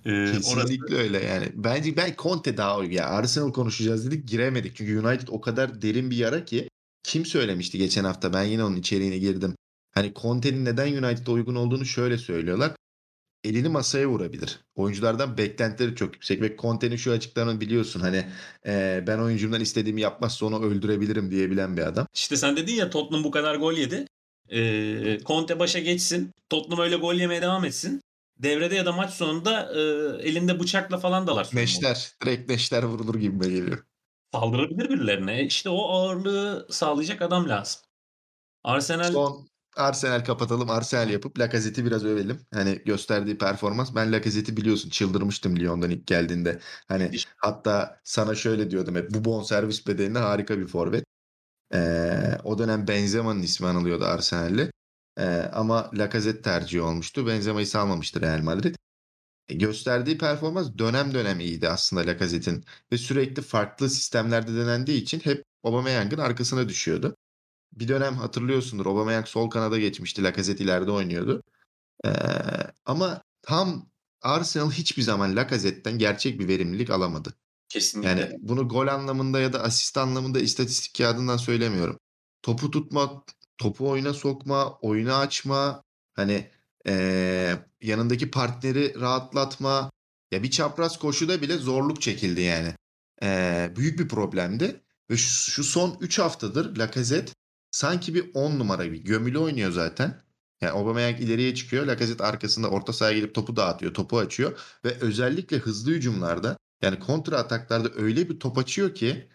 Ee, 0.04 0.26
Kesinlikle 0.32 0.84
orası... 0.84 1.02
öyle 1.02 1.24
yani. 1.24 1.52
Bence 1.54 1.96
ben 1.96 2.14
Conte 2.18 2.56
daha 2.56 2.84
ya 2.84 3.06
Arsenal 3.06 3.52
konuşacağız 3.52 4.06
dedik 4.06 4.28
giremedik. 4.28 4.76
Çünkü 4.76 5.00
United 5.00 5.28
o 5.28 5.40
kadar 5.40 5.82
derin 5.82 6.10
bir 6.10 6.16
yara 6.16 6.44
ki 6.44 6.68
kim 7.02 7.26
söylemişti 7.26 7.78
geçen 7.78 8.04
hafta 8.04 8.32
ben 8.32 8.44
yine 8.44 8.64
onun 8.64 8.76
içeriğine 8.76 9.18
girdim. 9.18 9.54
Hani 9.94 10.12
Conte'nin 10.16 10.64
neden 10.64 10.92
United'a 10.92 11.32
uygun 11.32 11.54
olduğunu 11.54 11.84
şöyle 11.84 12.18
söylüyorlar 12.18 12.72
elini 13.44 13.68
masaya 13.68 14.06
vurabilir. 14.06 14.60
Oyunculardan 14.74 15.38
beklentileri 15.38 15.94
çok 15.94 16.14
yüksek 16.14 16.40
ve 16.40 16.56
Conte'nin 16.56 16.96
şu 16.96 17.12
açıklarını 17.12 17.60
biliyorsun 17.60 18.00
hani 18.00 18.24
e, 18.66 19.04
ben 19.06 19.18
oyuncumdan 19.18 19.60
istediğimi 19.60 20.00
yapmazsa 20.00 20.46
onu 20.46 20.62
öldürebilirim 20.62 21.30
diyebilen 21.30 21.76
bir 21.76 21.82
adam. 21.82 22.06
İşte 22.14 22.36
sen 22.36 22.56
dedin 22.56 22.74
ya 22.74 22.90
Tottenham 22.90 23.24
bu 23.24 23.30
kadar 23.30 23.54
gol 23.54 23.72
yedi. 23.72 24.06
E, 24.48 25.18
Conte 25.26 25.58
başa 25.58 25.78
geçsin. 25.78 26.30
Tottenham 26.48 26.84
öyle 26.84 26.96
gol 26.96 27.14
yemeye 27.14 27.42
devam 27.42 27.64
etsin. 27.64 28.02
Devrede 28.38 28.74
ya 28.74 28.86
da 28.86 28.92
maç 28.92 29.10
sonunda 29.10 29.72
e, 29.74 29.80
elinde 30.28 30.60
bıçakla 30.60 30.98
falan 30.98 31.26
dalar. 31.26 31.48
Neşter. 31.52 32.12
Direkt 32.22 32.48
neşter 32.48 32.82
vurulur 32.82 33.14
gibi 33.14 33.44
geliyor. 33.44 33.84
Saldırabilir 34.32 34.88
birilerine. 34.88 35.44
İşte 35.44 35.70
o 35.70 35.92
ağırlığı 35.92 36.66
sağlayacak 36.70 37.22
adam 37.22 37.48
lazım. 37.48 37.80
Arsenal 38.64 39.12
Son 39.12 39.48
Arsenal 39.76 40.24
kapatalım. 40.24 40.70
Arsenal 40.70 41.10
yapıp 41.10 41.38
Lacazette'i 41.38 41.84
biraz 41.84 42.04
övelim. 42.04 42.40
Hani 42.54 42.82
gösterdiği 42.86 43.38
performans. 43.38 43.94
Ben 43.94 44.12
Lacazette'i 44.12 44.56
biliyorsun 44.56 44.90
çıldırmıştım 44.90 45.56
Lyon'dan 45.58 45.90
ilk 45.90 46.06
geldiğinde. 46.06 46.60
Hani 46.88 47.10
hatta 47.36 48.00
sana 48.04 48.34
şöyle 48.34 48.70
diyordum 48.70 48.94
hep 48.96 49.10
bu 49.10 49.24
bon 49.24 49.42
servis 49.42 49.86
bedelinde 49.86 50.18
harika 50.18 50.58
bir 50.58 50.66
forvet. 50.66 51.04
Ee, 51.74 52.38
o 52.44 52.58
dönem 52.58 52.88
Benzema'nın 52.88 53.42
ismi 53.42 53.66
anılıyordu 53.66 54.04
Arsenal'le. 54.04 54.70
Ee, 55.18 55.24
ama 55.52 55.90
Lacazette 55.94 56.42
tercihi 56.42 56.82
olmuştu. 56.82 57.26
Benzema'yı 57.26 57.66
salmamıştı 57.66 58.20
Real 58.20 58.42
Madrid. 58.42 58.74
E, 59.48 59.54
gösterdiği 59.54 60.18
performans 60.18 60.68
dönem 60.78 61.14
dönem 61.14 61.40
iyiydi 61.40 61.68
aslında 61.68 62.06
Lacazette'in. 62.06 62.64
Ve 62.92 62.98
sürekli 62.98 63.42
farklı 63.42 63.90
sistemlerde 63.90 64.56
denendiği 64.56 65.02
için 65.02 65.20
hep 65.20 65.44
Aubameyang'ın 65.64 66.18
arkasına 66.18 66.68
düşüyordu. 66.68 67.16
Bir 67.72 67.88
dönem 67.88 68.14
hatırlıyorsundur 68.14 68.86
Aubameyang 68.86 69.26
sol 69.26 69.50
kanada 69.50 69.78
geçmişti. 69.78 70.22
Lacazette 70.22 70.64
ileride 70.64 70.90
oynuyordu. 70.90 71.42
Ee, 72.04 72.10
ama 72.84 73.22
tam 73.42 73.90
Arsenal 74.22 74.70
hiçbir 74.70 75.02
zaman 75.02 75.36
Lacazette'den 75.36 75.98
gerçek 75.98 76.40
bir 76.40 76.48
verimlilik 76.48 76.90
alamadı. 76.90 77.34
Kesinlikle. 77.68 78.08
Yani 78.10 78.36
bunu 78.40 78.68
gol 78.68 78.86
anlamında 78.86 79.40
ya 79.40 79.52
da 79.52 79.62
asist 79.62 79.98
anlamında 79.98 80.40
istatistik 80.40 80.94
kağıdından 80.98 81.36
söylemiyorum. 81.36 81.98
Topu 82.42 82.70
tutma, 82.70 83.24
topu 83.58 83.88
oyuna 83.90 84.14
sokma, 84.14 84.78
oyunu 84.78 85.14
açma, 85.14 85.82
hani 86.14 86.50
ee, 86.86 87.56
yanındaki 87.80 88.30
partneri 88.30 89.00
rahatlatma. 89.00 89.90
Ya 90.30 90.42
bir 90.42 90.50
çapraz 90.50 90.98
koşuda 90.98 91.42
bile 91.42 91.56
zorluk 91.56 92.02
çekildi 92.02 92.40
yani. 92.40 92.74
Ee, 93.22 93.72
büyük 93.76 93.98
bir 93.98 94.08
problemdi. 94.08 94.80
Ve 95.10 95.16
şu, 95.16 95.50
şu 95.50 95.64
son 95.64 95.96
3 96.00 96.18
haftadır 96.18 96.76
Lacazette 96.76 97.32
sanki 97.70 98.14
bir 98.14 98.30
10 98.34 98.58
numara 98.58 98.92
bir 98.92 98.98
gömülü 98.98 99.38
oynuyor 99.38 99.70
zaten. 99.70 100.22
Yani 100.60 100.72
Aubameyang 100.72 101.20
ileriye 101.20 101.54
çıkıyor. 101.54 101.86
Lacazette 101.86 102.24
arkasında 102.24 102.68
orta 102.70 102.92
sahaya 102.92 103.16
gidip 103.16 103.34
topu 103.34 103.56
dağıtıyor, 103.56 103.94
topu 103.94 104.18
açıyor. 104.18 104.60
Ve 104.84 104.96
özellikle 105.00 105.56
hızlı 105.56 105.90
hücumlarda 105.90 106.56
yani 106.82 106.98
kontra 106.98 107.38
ataklarda 107.38 107.90
öyle 107.96 108.28
bir 108.28 108.40
top 108.40 108.58
açıyor 108.58 108.94
ki 108.94 109.28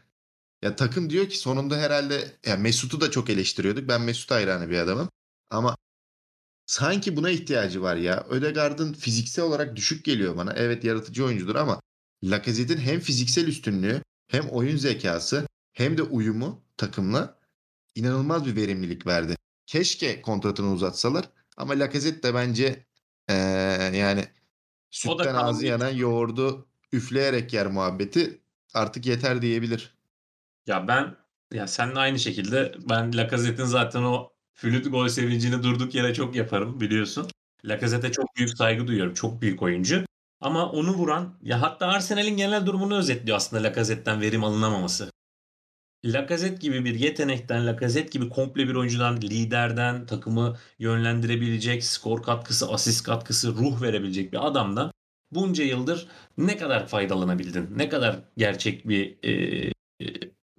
ya 0.61 0.75
takım 0.75 1.09
diyor 1.09 1.29
ki 1.29 1.37
sonunda 1.37 1.77
herhalde 1.77 2.37
ya 2.45 2.57
Mesut'u 2.57 3.01
da 3.01 3.11
çok 3.11 3.29
eleştiriyorduk. 3.29 3.87
Ben 3.89 4.01
Mesut 4.01 4.31
hayranı 4.31 4.69
bir 4.69 4.77
adamım. 4.77 5.09
Ama 5.49 5.77
sanki 6.65 7.17
buna 7.17 7.29
ihtiyacı 7.29 7.81
var 7.81 7.95
ya. 7.95 8.25
Ödegaard'ın 8.29 8.93
fiziksel 8.93 9.45
olarak 9.45 9.75
düşük 9.75 10.05
geliyor 10.05 10.37
bana. 10.37 10.53
Evet 10.53 10.83
yaratıcı 10.83 11.25
oyuncudur 11.25 11.55
ama 11.55 11.81
Lacazette'in 12.23 12.77
hem 12.77 12.99
fiziksel 12.99 13.47
üstünlüğü 13.47 14.01
hem 14.27 14.49
oyun 14.49 14.77
zekası 14.77 15.47
hem 15.73 15.97
de 15.97 16.03
uyumu 16.03 16.63
takımla 16.77 17.39
inanılmaz 17.95 18.45
bir 18.45 18.55
verimlilik 18.55 19.07
verdi. 19.07 19.35
Keşke 19.65 20.21
kontratını 20.21 20.71
uzatsalar 20.71 21.29
ama 21.57 21.79
Lacazette 21.79 22.27
de 22.27 22.33
bence 22.33 22.85
ee, 23.29 23.33
yani 23.93 24.25
sütten 24.91 25.35
ağzı 25.35 25.65
yanan 25.65 25.89
yoğurdu 25.89 26.67
üfleyerek 26.91 27.53
yer 27.53 27.67
muhabbeti 27.67 28.41
artık 28.73 29.05
yeter 29.05 29.41
diyebilir. 29.41 29.97
Ya 30.67 30.87
ben 30.87 31.15
ya 31.53 31.67
seninle 31.67 31.99
aynı 31.99 32.19
şekilde 32.19 32.75
ben 32.89 33.17
Lacazette'in 33.17 33.67
zaten 33.67 34.03
o 34.03 34.29
flüt 34.53 34.91
gol 34.91 35.07
sevincini 35.07 35.63
durduk 35.63 35.95
yere 35.95 36.13
çok 36.13 36.35
yaparım 36.35 36.81
biliyorsun. 36.81 37.27
Lacazette'e 37.65 38.11
çok 38.11 38.35
büyük 38.35 38.57
saygı 38.57 38.87
duyuyorum. 38.87 39.13
Çok 39.13 39.41
büyük 39.41 39.61
oyuncu. 39.61 40.05
Ama 40.41 40.71
onu 40.71 40.93
vuran 40.93 41.37
ya 41.41 41.61
hatta 41.61 41.87
Arsenal'in 41.87 42.37
genel 42.37 42.65
durumunu 42.65 42.97
özetliyor 42.97 43.37
aslında 43.37 43.63
Lacazette'den 43.63 44.21
verim 44.21 44.43
alınamaması. 44.43 45.11
Lacazette 46.05 46.57
gibi 46.67 46.85
bir 46.85 46.95
yetenekten, 46.95 47.65
Lacazette 47.65 48.09
gibi 48.09 48.29
komple 48.29 48.67
bir 48.67 48.75
oyuncudan, 48.75 49.21
liderden, 49.21 50.05
takımı 50.05 50.57
yönlendirebilecek, 50.79 51.83
skor 51.83 52.23
katkısı, 52.23 52.71
asist 52.71 53.03
katkısı, 53.03 53.55
ruh 53.55 53.81
verebilecek 53.81 54.33
bir 54.33 54.47
adamdan 54.47 54.91
bunca 55.31 55.63
yıldır 55.63 56.07
ne 56.37 56.57
kadar 56.57 56.87
faydalanabildin? 56.87 57.69
Ne 57.77 57.89
kadar 57.89 58.19
gerçek 58.37 58.87
bir 58.87 59.17
e, 59.23 59.31
e, 60.01 60.05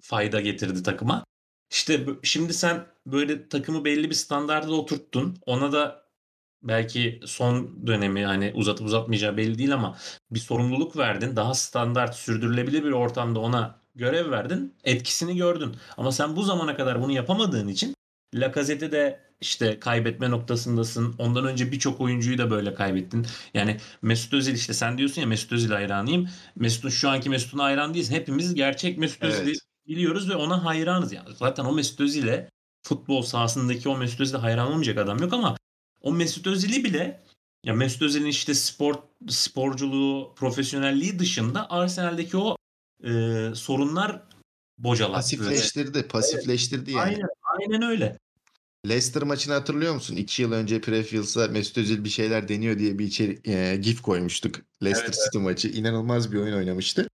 fayda 0.01 0.41
getirdi 0.41 0.83
takıma? 0.83 1.23
İşte 1.71 2.05
şimdi 2.23 2.53
sen 2.53 2.87
böyle 3.05 3.49
takımı 3.49 3.85
belli 3.85 4.09
bir 4.09 4.15
standarda 4.15 4.73
oturttun. 4.73 5.37
Ona 5.45 5.71
da 5.71 6.07
belki 6.63 7.19
son 7.25 7.87
dönemi 7.87 8.25
hani 8.25 8.51
uzatıp 8.55 8.87
uzatmayacağı 8.87 9.37
belli 9.37 9.57
değil 9.57 9.73
ama 9.73 9.97
bir 10.31 10.39
sorumluluk 10.39 10.97
verdin. 10.97 11.35
Daha 11.35 11.53
standart 11.53 12.15
sürdürülebilir 12.15 12.83
bir 12.83 12.91
ortamda 12.91 13.39
ona 13.39 13.86
görev 13.97 14.31
verdin. 14.31 14.73
Etkisini 14.83 15.37
gördün. 15.37 15.75
Ama 15.97 16.11
sen 16.11 16.35
bu 16.35 16.43
zamana 16.43 16.75
kadar 16.75 17.01
bunu 17.01 17.11
yapamadığın 17.11 17.67
için 17.67 17.95
Lacazette'i 18.35 18.91
de 18.91 19.19
işte 19.41 19.79
kaybetme 19.79 20.31
noktasındasın. 20.31 21.15
Ondan 21.17 21.45
önce 21.45 21.71
birçok 21.71 22.01
oyuncuyu 22.01 22.37
da 22.37 22.51
böyle 22.51 22.73
kaybettin. 22.73 23.25
Yani 23.53 23.77
Mesut 24.01 24.33
Özil 24.33 24.53
işte 24.53 24.73
sen 24.73 24.97
diyorsun 24.97 25.21
ya 25.21 25.27
Mesut 25.27 25.51
Özil 25.51 25.71
hayranıyım. 25.71 26.29
Mesut'un 26.55 26.89
şu 26.89 27.09
anki 27.09 27.29
Mesut'un 27.29 27.59
hayran 27.59 27.93
değilsin. 27.93 28.13
Hepimiz 28.13 28.53
gerçek 28.53 28.97
Mesut 28.97 29.23
evet. 29.23 29.33
Özil'i 29.33 29.57
biliyoruz 29.87 30.29
ve 30.29 30.35
ona 30.35 30.65
hayranız. 30.65 31.13
Yani 31.13 31.29
zaten 31.35 31.65
o 31.65 31.71
Mesut 31.71 31.99
Özil'e 31.99 32.49
futbol 32.83 33.21
sahasındaki 33.21 33.89
o 33.89 33.97
Mesut 33.97 34.21
Özil'e 34.21 34.37
hayran 34.37 34.71
olmayacak 34.71 34.97
adam 34.97 35.19
yok 35.19 35.33
ama 35.33 35.57
o 36.01 36.13
Mesut 36.13 36.47
Özil'i 36.47 36.83
bile 36.83 37.23
ya 37.63 37.73
Mesut 37.73 38.01
Özil'in 38.01 38.25
işte 38.25 38.53
spor 38.53 38.95
sporculuğu, 39.27 40.33
profesyonelliği 40.35 41.19
dışında 41.19 41.71
Arsenal'deki 41.71 42.37
o 42.37 42.56
e, 43.03 43.51
sorunlar 43.55 44.23
bocalattı. 44.77 45.13
Pasifleştirdi, 45.13 46.07
pasifleştirdi 46.07 46.91
yani. 46.91 47.01
Aynen, 47.01 47.27
aynen 47.43 47.81
öyle. 47.81 48.17
Leicester 48.87 49.23
maçını 49.23 49.53
hatırlıyor 49.53 49.93
musun? 49.93 50.15
İki 50.15 50.41
yıl 50.41 50.51
önce 50.51 50.81
Prefield'sa 50.81 51.47
Mesut 51.47 51.77
Özil 51.77 52.03
bir 52.03 52.09
şeyler 52.09 52.47
deniyor 52.47 52.79
diye 52.79 52.99
bir 52.99 53.05
içeri, 53.05 53.39
e, 53.51 53.75
gif 53.75 54.01
koymuştuk. 54.01 54.55
Leicester 54.83 55.05
evet, 55.05 55.19
City 55.25 55.37
evet. 55.37 55.45
maçı. 55.45 55.67
İnanılmaz 55.67 56.31
bir 56.31 56.37
oyun 56.37 56.57
oynamıştı. 56.57 57.07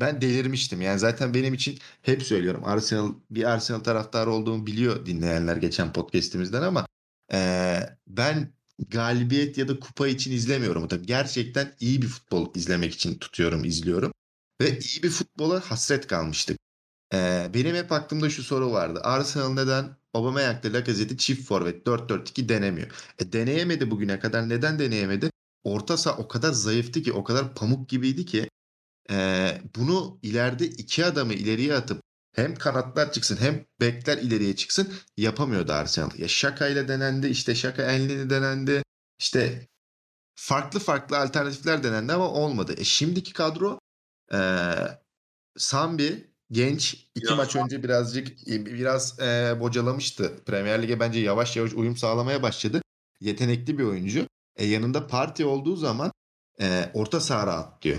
Ben 0.00 0.20
delirmiştim. 0.20 0.80
Yani 0.80 0.98
zaten 0.98 1.34
benim 1.34 1.54
için 1.54 1.78
hep 2.02 2.22
söylüyorum. 2.22 2.62
Arsenal 2.64 3.14
bir 3.30 3.44
Arsenal 3.44 3.80
taraftarı 3.80 4.30
olduğumu 4.30 4.66
biliyor 4.66 5.06
dinleyenler 5.06 5.56
geçen 5.56 5.92
podcast'imizden 5.92 6.62
ama 6.62 6.86
e, 7.32 7.78
ben 8.06 8.52
galibiyet 8.88 9.58
ya 9.58 9.68
da 9.68 9.80
kupa 9.80 10.08
için 10.08 10.32
izlemiyorum. 10.32 10.88
Tabii 10.88 11.06
gerçekten 11.06 11.72
iyi 11.80 12.02
bir 12.02 12.06
futbol 12.06 12.54
izlemek 12.54 12.94
için 12.94 13.18
tutuyorum, 13.18 13.64
izliyorum. 13.64 14.12
Ve 14.62 14.78
iyi 14.78 15.02
bir 15.02 15.10
futbola 15.10 15.60
hasret 15.70 16.06
kalmıştık. 16.06 16.58
Ee, 17.14 17.50
benim 17.54 17.76
hep 17.76 17.92
aklımda 17.92 18.30
şu 18.30 18.42
soru 18.42 18.72
vardı. 18.72 19.00
Arsenal 19.02 19.52
neden 19.52 19.96
Aubameyang'la 20.14 20.72
Lacazette'i 20.72 21.18
çift 21.18 21.48
forvet 21.48 21.86
4-4-2 21.86 22.48
denemiyor? 22.48 22.88
E, 23.18 23.32
deneyemedi 23.32 23.90
bugüne 23.90 24.18
kadar. 24.18 24.48
Neden 24.48 24.78
deneyemedi? 24.78 25.30
Orta 25.64 25.96
saha 25.96 26.16
o 26.18 26.28
kadar 26.28 26.52
zayıftı 26.52 27.02
ki, 27.02 27.12
o 27.12 27.24
kadar 27.24 27.54
pamuk 27.54 27.88
gibiydi 27.88 28.26
ki 28.26 28.48
e, 29.10 29.48
bunu 29.76 30.18
ileride 30.22 30.66
iki 30.66 31.04
adamı 31.04 31.34
ileriye 31.34 31.74
atıp 31.74 32.02
hem 32.34 32.54
kanatlar 32.54 33.12
çıksın 33.12 33.36
hem 33.40 33.64
bekler 33.80 34.18
ileriye 34.18 34.56
çıksın 34.56 34.92
yapamıyordu 35.16 35.72
Arsenal. 35.72 36.18
Ya 36.18 36.28
Şaka 36.28 36.68
ile 36.68 36.88
denendi, 36.88 37.26
işte 37.26 37.54
Şaka 37.54 37.82
Enlin'i 37.82 38.30
denendi. 38.30 38.82
İşte 39.18 39.68
farklı 40.34 40.80
farklı 40.80 41.18
alternatifler 41.18 41.82
denendi 41.82 42.12
ama 42.12 42.28
olmadı. 42.28 42.74
E 42.78 42.84
şimdiki 42.84 43.32
kadro 43.32 43.78
e, 44.32 44.38
Sambi 45.56 46.30
genç 46.50 47.08
iki 47.14 47.30
ya. 47.30 47.36
maç 47.36 47.56
önce 47.56 47.82
birazcık 47.82 48.46
biraz 48.46 49.20
e, 49.20 49.60
bocalamıştı. 49.60 50.44
Premier 50.46 50.82
Lig'e 50.82 51.00
bence 51.00 51.20
yavaş 51.20 51.56
yavaş 51.56 51.72
uyum 51.72 51.96
sağlamaya 51.96 52.42
başladı. 52.42 52.82
Yetenekli 53.20 53.78
bir 53.78 53.84
oyuncu. 53.84 54.26
E, 54.56 54.66
yanında 54.66 55.06
parti 55.06 55.44
olduğu 55.44 55.76
zaman 55.76 56.12
e, 56.60 56.90
orta 56.94 57.20
saha 57.20 57.46
rahatlıyor. 57.46 57.98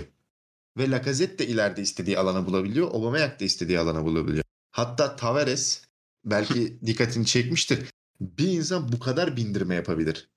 Ve 0.78 0.90
Lacazette 0.90 1.38
de 1.38 1.46
ileride 1.46 1.82
istediği 1.82 2.18
alanı 2.18 2.46
bulabiliyor. 2.46 2.86
Aubameyang 2.86 3.40
da 3.40 3.44
istediği 3.44 3.78
alanı 3.78 4.04
bulabiliyor. 4.04 4.44
Hatta 4.70 5.16
Tavares 5.16 5.84
belki 6.24 6.80
dikkatini 6.86 7.26
çekmiştir. 7.26 7.90
Bir 8.20 8.48
insan 8.48 8.92
bu 8.92 8.98
kadar 8.98 9.36
bindirme 9.36 9.74
yapabilir. 9.74 10.30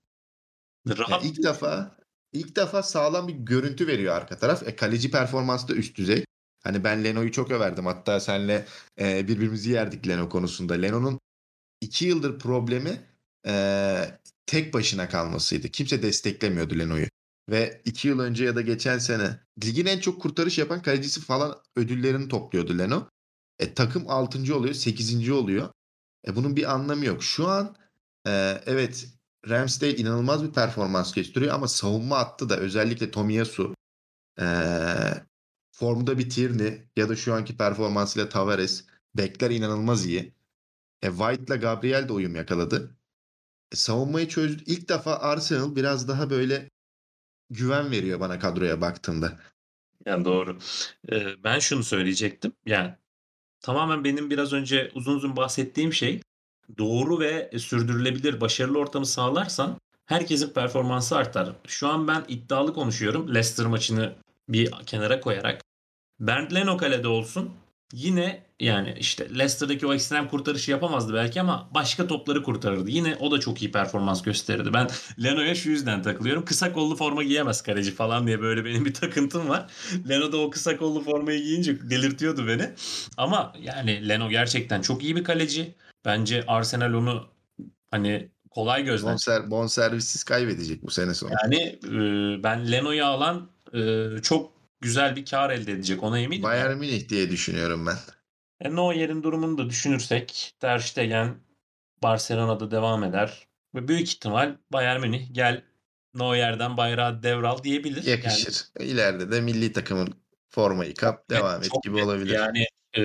Rahat. 0.88 1.10
Yani 1.10 1.32
ilk 1.32 1.44
defa 1.44 1.98
ilk 2.34 2.56
defa 2.56 2.84
sağlam 2.84 3.28
bir 3.28 3.34
görüntü 3.34 3.88
veriyor 3.88 4.16
arka 4.16 4.38
taraf. 4.38 4.68
E, 4.68 4.76
kaleci 4.76 5.12
performansı 5.12 5.68
da 5.68 5.74
üst 5.74 5.98
düzey. 5.98 6.26
Hani 6.64 6.84
ben 6.84 7.04
Leno'yu 7.04 7.32
çok 7.32 7.52
överdim. 7.52 7.86
Hatta 7.86 8.20
senle 8.20 8.66
e, 9.00 9.28
birbirimizi 9.28 9.72
yerdik 9.72 10.08
Leno 10.08 10.30
konusunda. 10.30 10.74
Leno'nun 10.74 11.20
iki 11.82 12.06
yıldır 12.06 12.40
problemi 12.40 13.02
e, 13.48 14.20
tek 14.46 14.74
başına 14.74 15.10
kalmasıydı. 15.10 15.70
Kimse 15.70 16.02
desteklemiyordu 16.04 16.80
Leno'yu. 16.80 17.08
Ve 17.50 17.82
iki 17.86 18.08
yıl 18.08 18.20
önce 18.20 18.46
ya 18.46 18.56
da 18.56 18.62
geçen 18.62 18.98
sene 18.98 19.40
ligin 19.64 19.86
en 19.86 20.00
çok 20.00 20.22
kurtarış 20.22 20.58
yapan 20.58 20.82
kalecisi 20.82 21.22
falan 21.22 21.62
ödüllerini 21.76 22.28
topluyordu 22.28 22.78
Leno. 22.78 23.10
E, 23.60 23.74
takım 23.74 24.10
6. 24.10 24.56
oluyor, 24.56 24.74
8. 24.74 25.30
oluyor. 25.30 25.70
E, 26.28 26.36
bunun 26.36 26.56
bir 26.56 26.74
anlamı 26.74 27.06
yok. 27.06 27.24
Şu 27.24 27.48
an 27.48 27.76
e, 28.28 28.62
evet 28.66 29.08
Ramsdale 29.50 29.96
inanılmaz 29.96 30.44
bir 30.44 30.52
performans 30.52 31.14
gösteriyor 31.14 31.54
ama 31.54 31.68
savunma 31.68 32.18
attı 32.18 32.50
da 32.50 32.58
özellikle 32.58 33.12
Tomiyasu 33.12 33.76
e, 34.40 34.46
formda 35.72 36.18
bir 36.18 36.30
Tierney 36.30 36.88
ya 36.96 37.10
da 37.10 37.16
şu 37.16 37.34
anki 37.34 37.58
performansıyla 37.58 38.30
Tavares 38.30 38.86
bekler 39.16 39.52
inanılmaz 39.52 40.06
iyi. 40.06 40.34
E, 41.02 41.10
White'la 41.10 41.56
Gabriel 41.56 42.08
de 42.08 42.14
uyum 42.14 42.36
yakaladı. 42.36 42.98
E, 43.72 43.76
savunmayı 43.76 44.28
çözdü. 44.28 44.64
İlk 44.66 44.90
defa 44.90 45.16
Arsenal 45.16 45.76
biraz 45.76 46.08
daha 46.08 46.30
böyle 46.30 46.70
güven 47.50 47.92
veriyor 47.92 48.20
bana 48.20 48.40
kadroya 48.40 48.82
baktığımda. 48.82 49.40
Yani 50.06 50.26
doğru. 50.26 50.58
Ee, 51.12 51.44
ben 51.44 51.60
şunu 51.60 51.84
söyleyecektim. 51.84 52.54
Yani 52.66 52.96
tamamen 53.60 54.04
benim 54.04 54.30
biraz 54.30 54.54
önce 54.54 54.92
uzun 54.96 55.16
uzun 55.16 55.36
bahsettiğim 55.36 55.94
şey 55.94 56.22
doğru 56.78 57.20
ve 57.20 57.52
sürdürülebilir 57.58 58.42
başarılı 58.42 58.80
ortamı 58.80 59.06
sağlarsan 59.06 59.78
herkesin 60.06 60.50
performansı 60.50 61.18
artar. 61.18 61.50
Şu 61.68 61.88
an 61.88 62.08
ben 62.08 62.26
iddialı 62.28 62.74
konuşuyorum. 62.74 63.30
Leicester 63.30 63.66
maçını 63.66 64.14
bir 64.50 64.72
kenara 64.86 65.20
koyarak. 65.20 65.62
Bernd 66.20 66.52
Leno 66.52 66.78
kalede 66.78 67.08
olsun. 67.08 67.52
Yine 67.94 68.48
Yani 68.60 68.96
işte 69.00 69.30
Leicester'daki 69.30 69.88
o 69.88 69.94
ekstrem 69.94 70.28
kurtarışı 70.28 70.72
yapamazdı 70.72 71.14
belki 71.14 71.42
ama 71.42 71.70
başka 71.74 72.08
topları 72.08 72.44
kurtarırdı. 72.44 72.90
Yine 72.90 73.16
o 73.20 73.32
da 73.32 73.40
çok 73.40 73.62
iyi 73.62 73.72
performans 73.72 74.22
gösterirdi. 74.22 74.74
Ben 74.74 74.88
Leno'ya 75.24 75.56
şu 75.56 75.70
yüzden 75.70 76.02
takılıyorum. 76.02 76.46
Kısa 76.46 76.74
kollu 76.74 76.96
forma 76.96 77.24
giyemez 77.24 77.62
kaleci 77.62 77.92
falan 77.92 78.28
diye 78.28 78.42
böyle 78.42 78.66
benim 78.66 78.86
bir 78.86 78.94
takıntım 78.94 79.50
var. 79.50 79.68
Leno 80.10 80.32
da 80.32 80.38
o 80.38 80.50
kısa 80.50 80.78
kollu 80.78 81.04
formayı 81.04 81.44
giyince 81.44 81.90
delirtiyordu 81.90 82.48
beni. 82.48 82.70
Ama 83.18 83.54
yani 83.62 84.10
Leno 84.10 84.30
gerçekten 84.30 84.82
çok 84.82 85.04
iyi 85.04 85.16
bir 85.16 85.24
kaleci. 85.24 85.76
Bence 86.08 86.44
Arsenal 86.48 86.94
onu 86.94 87.28
hani 87.92 88.32
kolay 88.50 88.84
gözden 88.84 89.14
Bonser, 89.14 89.52
bonservissiz 89.52 90.24
kaybedecek 90.24 90.84
bu 90.84 90.92
sene 90.92 91.14
sonu. 91.14 91.32
Yani 91.44 91.80
e, 91.86 91.90
ben 92.44 92.72
Leno'yu 92.72 93.06
alan 93.06 93.50
e, 93.74 94.08
çok 94.22 94.52
güzel 94.82 95.16
bir 95.16 95.26
kar 95.26 95.50
elde 95.50 95.72
edecek 95.72 96.04
ona 96.04 96.20
eminim. 96.20 96.44
Bayern 96.44 96.78
Münih 96.78 97.10
diye 97.10 97.30
düşünüyorum 97.30 97.86
ben. 97.86 97.98
E, 98.62 98.76
Neuer'in 98.76 99.24
durumunu 99.24 99.58
da 99.58 99.70
düşünürsek 99.70 100.54
Ter 100.60 100.80
Stegen 100.80 101.36
Barcelona'da 102.04 102.72
devam 102.72 103.04
eder. 103.04 103.48
Ve 103.76 103.88
büyük 103.88 104.08
ihtimal 104.08 104.58
Bayern 104.74 105.02
Münih 105.02 105.34
gel 105.34 105.64
Neuer'den 106.14 106.78
bayrağı 106.78 107.24
devral 107.24 107.64
diyebilir. 107.64 108.04
Yakışır. 108.04 108.66
Yani, 108.80 108.90
İleride 108.90 109.32
de 109.32 109.42
milli 109.42 109.74
takımın 109.74 110.14
formayı 110.50 110.94
kap 110.94 111.30
devam 111.30 111.64
et 111.64 111.72
gibi 111.84 112.04
olabilir. 112.04 112.34
Yani 112.34 112.66
e, 112.94 113.02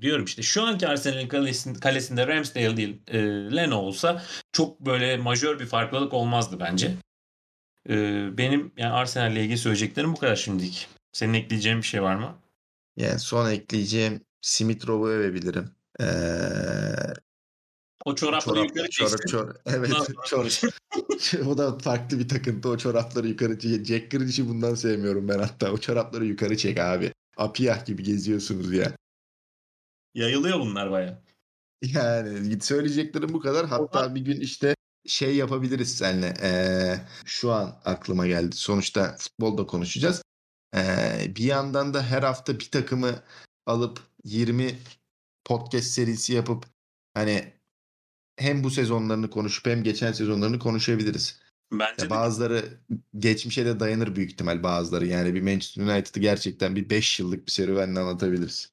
diyorum 0.00 0.24
işte 0.24 0.42
şu 0.42 0.62
anki 0.62 0.88
Arsenal'in 0.88 1.28
kalesinde, 1.28 1.80
kalesinde 1.80 2.26
Ramsdale 2.26 2.76
değil 2.76 3.02
e, 3.08 3.18
Leno 3.56 3.76
olsa 3.76 4.22
çok 4.52 4.80
böyle 4.80 5.16
majör 5.16 5.60
bir 5.60 5.66
farklılık 5.66 6.14
olmazdı 6.14 6.60
bence. 6.60 6.94
E, 7.88 7.94
benim 8.38 8.72
yani 8.76 8.92
Arsenal 8.92 9.32
ile 9.32 9.42
ilgili 9.42 9.58
söyleyeceklerim 9.58 10.12
bu 10.12 10.16
kadar 10.16 10.36
şimdilik. 10.36 10.88
Senin 11.12 11.34
ekleyeceğin 11.34 11.78
bir 11.78 11.86
şey 11.86 12.02
var 12.02 12.16
mı? 12.16 12.38
Yani 12.96 13.18
son 13.18 13.50
ekleyeceğim 13.50 14.20
Smith 14.40 14.86
Rowe'u 14.86 15.08
övebilirim. 15.08 15.70
Ee, 16.00 16.04
o 18.06 18.14
çorapları 18.14 18.54
çorap, 18.54 18.68
yukarı 18.68 18.90
çeksin. 18.90 19.16
Çor, 19.16 19.28
çor, 19.28 19.54
evet. 19.66 19.92
Çor, 20.26 21.46
o 21.46 21.58
da 21.58 21.78
farklı 21.78 22.18
bir 22.18 22.28
takıntı. 22.28 22.68
O 22.68 22.78
çorapları 22.78 23.28
yukarı 23.28 23.58
çek. 23.58 23.86
Jack 23.86 24.10
Grealish'i 24.10 24.48
bundan 24.48 24.74
sevmiyorum 24.74 25.28
ben 25.28 25.38
hatta. 25.38 25.72
O 25.72 25.78
çorapları 25.78 26.24
yukarı 26.24 26.56
çek 26.56 26.78
abi. 26.78 27.12
Apiyah 27.36 27.86
gibi 27.86 28.02
geziyorsunuz 28.02 28.72
ya. 28.72 28.92
Yayılıyor 30.14 30.60
bunlar 30.60 30.90
baya. 30.90 31.22
Yani 31.82 32.60
söyleyeceklerim 32.60 33.32
bu 33.32 33.40
kadar. 33.40 33.66
Hatta 33.66 34.14
bir 34.14 34.20
gün 34.20 34.40
işte 34.40 34.76
şey 35.06 35.36
yapabiliriz 35.36 35.96
seninle. 35.96 36.34
Ee, 36.42 36.96
şu 37.24 37.52
an 37.52 37.80
aklıma 37.84 38.26
geldi. 38.26 38.56
Sonuçta 38.56 39.16
futbolda 39.18 39.66
konuşacağız. 39.66 40.22
Ee, 40.76 41.32
bir 41.36 41.44
yandan 41.44 41.94
da 41.94 42.02
her 42.02 42.22
hafta 42.22 42.58
bir 42.58 42.70
takımı 42.70 43.22
alıp 43.66 44.00
20 44.24 44.78
podcast 45.44 45.86
serisi 45.86 46.32
yapıp 46.32 46.64
hani 47.14 47.55
hem 48.36 48.64
bu 48.64 48.70
sezonlarını 48.70 49.30
konuşup 49.30 49.66
hem 49.66 49.82
geçen 49.82 50.12
sezonlarını 50.12 50.58
konuşabiliriz. 50.58 51.40
Bence 51.72 52.04
ya 52.04 52.10
bazıları 52.10 52.64
geçmişe 53.18 53.66
de 53.66 53.80
dayanır 53.80 54.16
büyük 54.16 54.30
ihtimal 54.30 54.62
bazıları. 54.62 55.06
Yani 55.06 55.34
bir 55.34 55.42
Manchester 55.42 55.82
United'ı 55.82 56.20
gerçekten 56.20 56.76
bir 56.76 56.90
5 56.90 57.20
yıllık 57.20 57.46
bir 57.46 57.52
serüvenle 57.52 58.00
anlatabiliriz. 58.00 58.72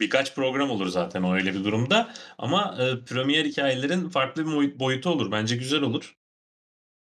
Birkaç 0.00 0.34
program 0.34 0.70
olur 0.70 0.88
zaten 0.88 1.22
o 1.22 1.34
öyle 1.34 1.54
bir 1.54 1.64
durumda. 1.64 2.14
Ama 2.38 2.76
e, 2.80 3.04
Premier 3.04 3.44
hikayelerin 3.44 4.08
farklı 4.08 4.46
bir 4.46 4.78
boyutu 4.78 5.10
olur. 5.10 5.32
Bence 5.32 5.56
güzel 5.56 5.82
olur. 5.82 6.14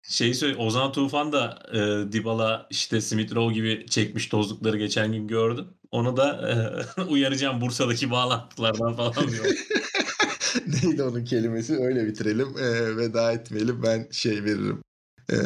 Şeyi 0.02 0.34
söyle 0.34 0.56
Ozan 0.56 0.92
Tufan 0.92 1.32
da 1.32 1.62
e, 1.72 2.12
Dybala 2.12 2.66
işte 2.70 3.00
Smith 3.00 3.34
Rowe 3.34 3.54
gibi 3.54 3.86
çekmiş 3.86 4.26
tozlukları 4.26 4.78
geçen 4.78 5.12
gün 5.12 5.28
gördüm. 5.28 5.68
Onu 5.90 6.16
da 6.16 6.50
e, 6.96 7.02
uyaracağım 7.08 7.60
Bursa'daki 7.60 8.10
bağlantılardan 8.10 8.96
falan 8.96 9.30
diyor. 9.30 9.44
Neydi 10.82 11.02
onun 11.02 11.24
kelimesi? 11.24 11.76
Öyle 11.76 12.06
bitirelim. 12.06 12.48
E, 12.58 12.96
veda 12.96 13.32
etmeyelim. 13.32 13.82
Ben 13.82 14.08
şey 14.10 14.44
veririm. 14.44 14.82
E, 15.32 15.36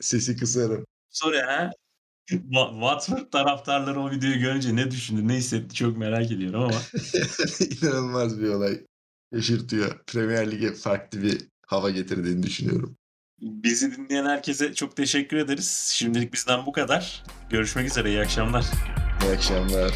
sesi 0.00 0.36
kısarım. 0.36 0.84
Sonra 1.10 1.46
ha? 1.46 1.70
Watford 2.72 3.30
taraftarları 3.32 4.00
o 4.00 4.10
videoyu 4.10 4.38
görünce 4.38 4.76
ne 4.76 4.90
düşündü, 4.90 5.28
ne 5.28 5.34
hissetti 5.34 5.74
çok 5.74 5.96
merak 5.96 6.30
ediyorum 6.30 6.62
ama. 6.62 6.80
İnanılmaz 7.82 8.40
bir 8.40 8.48
olay. 8.48 8.80
Şaşırtıyor. 9.34 10.04
Premier 10.06 10.50
Lig'e 10.50 10.72
farklı 10.72 11.22
bir 11.22 11.38
hava 11.66 11.90
getirdiğini 11.90 12.42
düşünüyorum. 12.42 12.96
Bizi 13.40 13.96
dinleyen 13.96 14.24
herkese 14.24 14.74
çok 14.74 14.96
teşekkür 14.96 15.36
ederiz. 15.36 15.90
Şimdilik 15.94 16.32
bizden 16.32 16.66
bu 16.66 16.72
kadar. 16.72 17.24
Görüşmek 17.50 17.86
üzere. 17.86 18.08
İyi 18.08 18.20
akşamlar. 18.20 18.64
İyi 19.22 19.32
akşamlar. 19.32 19.92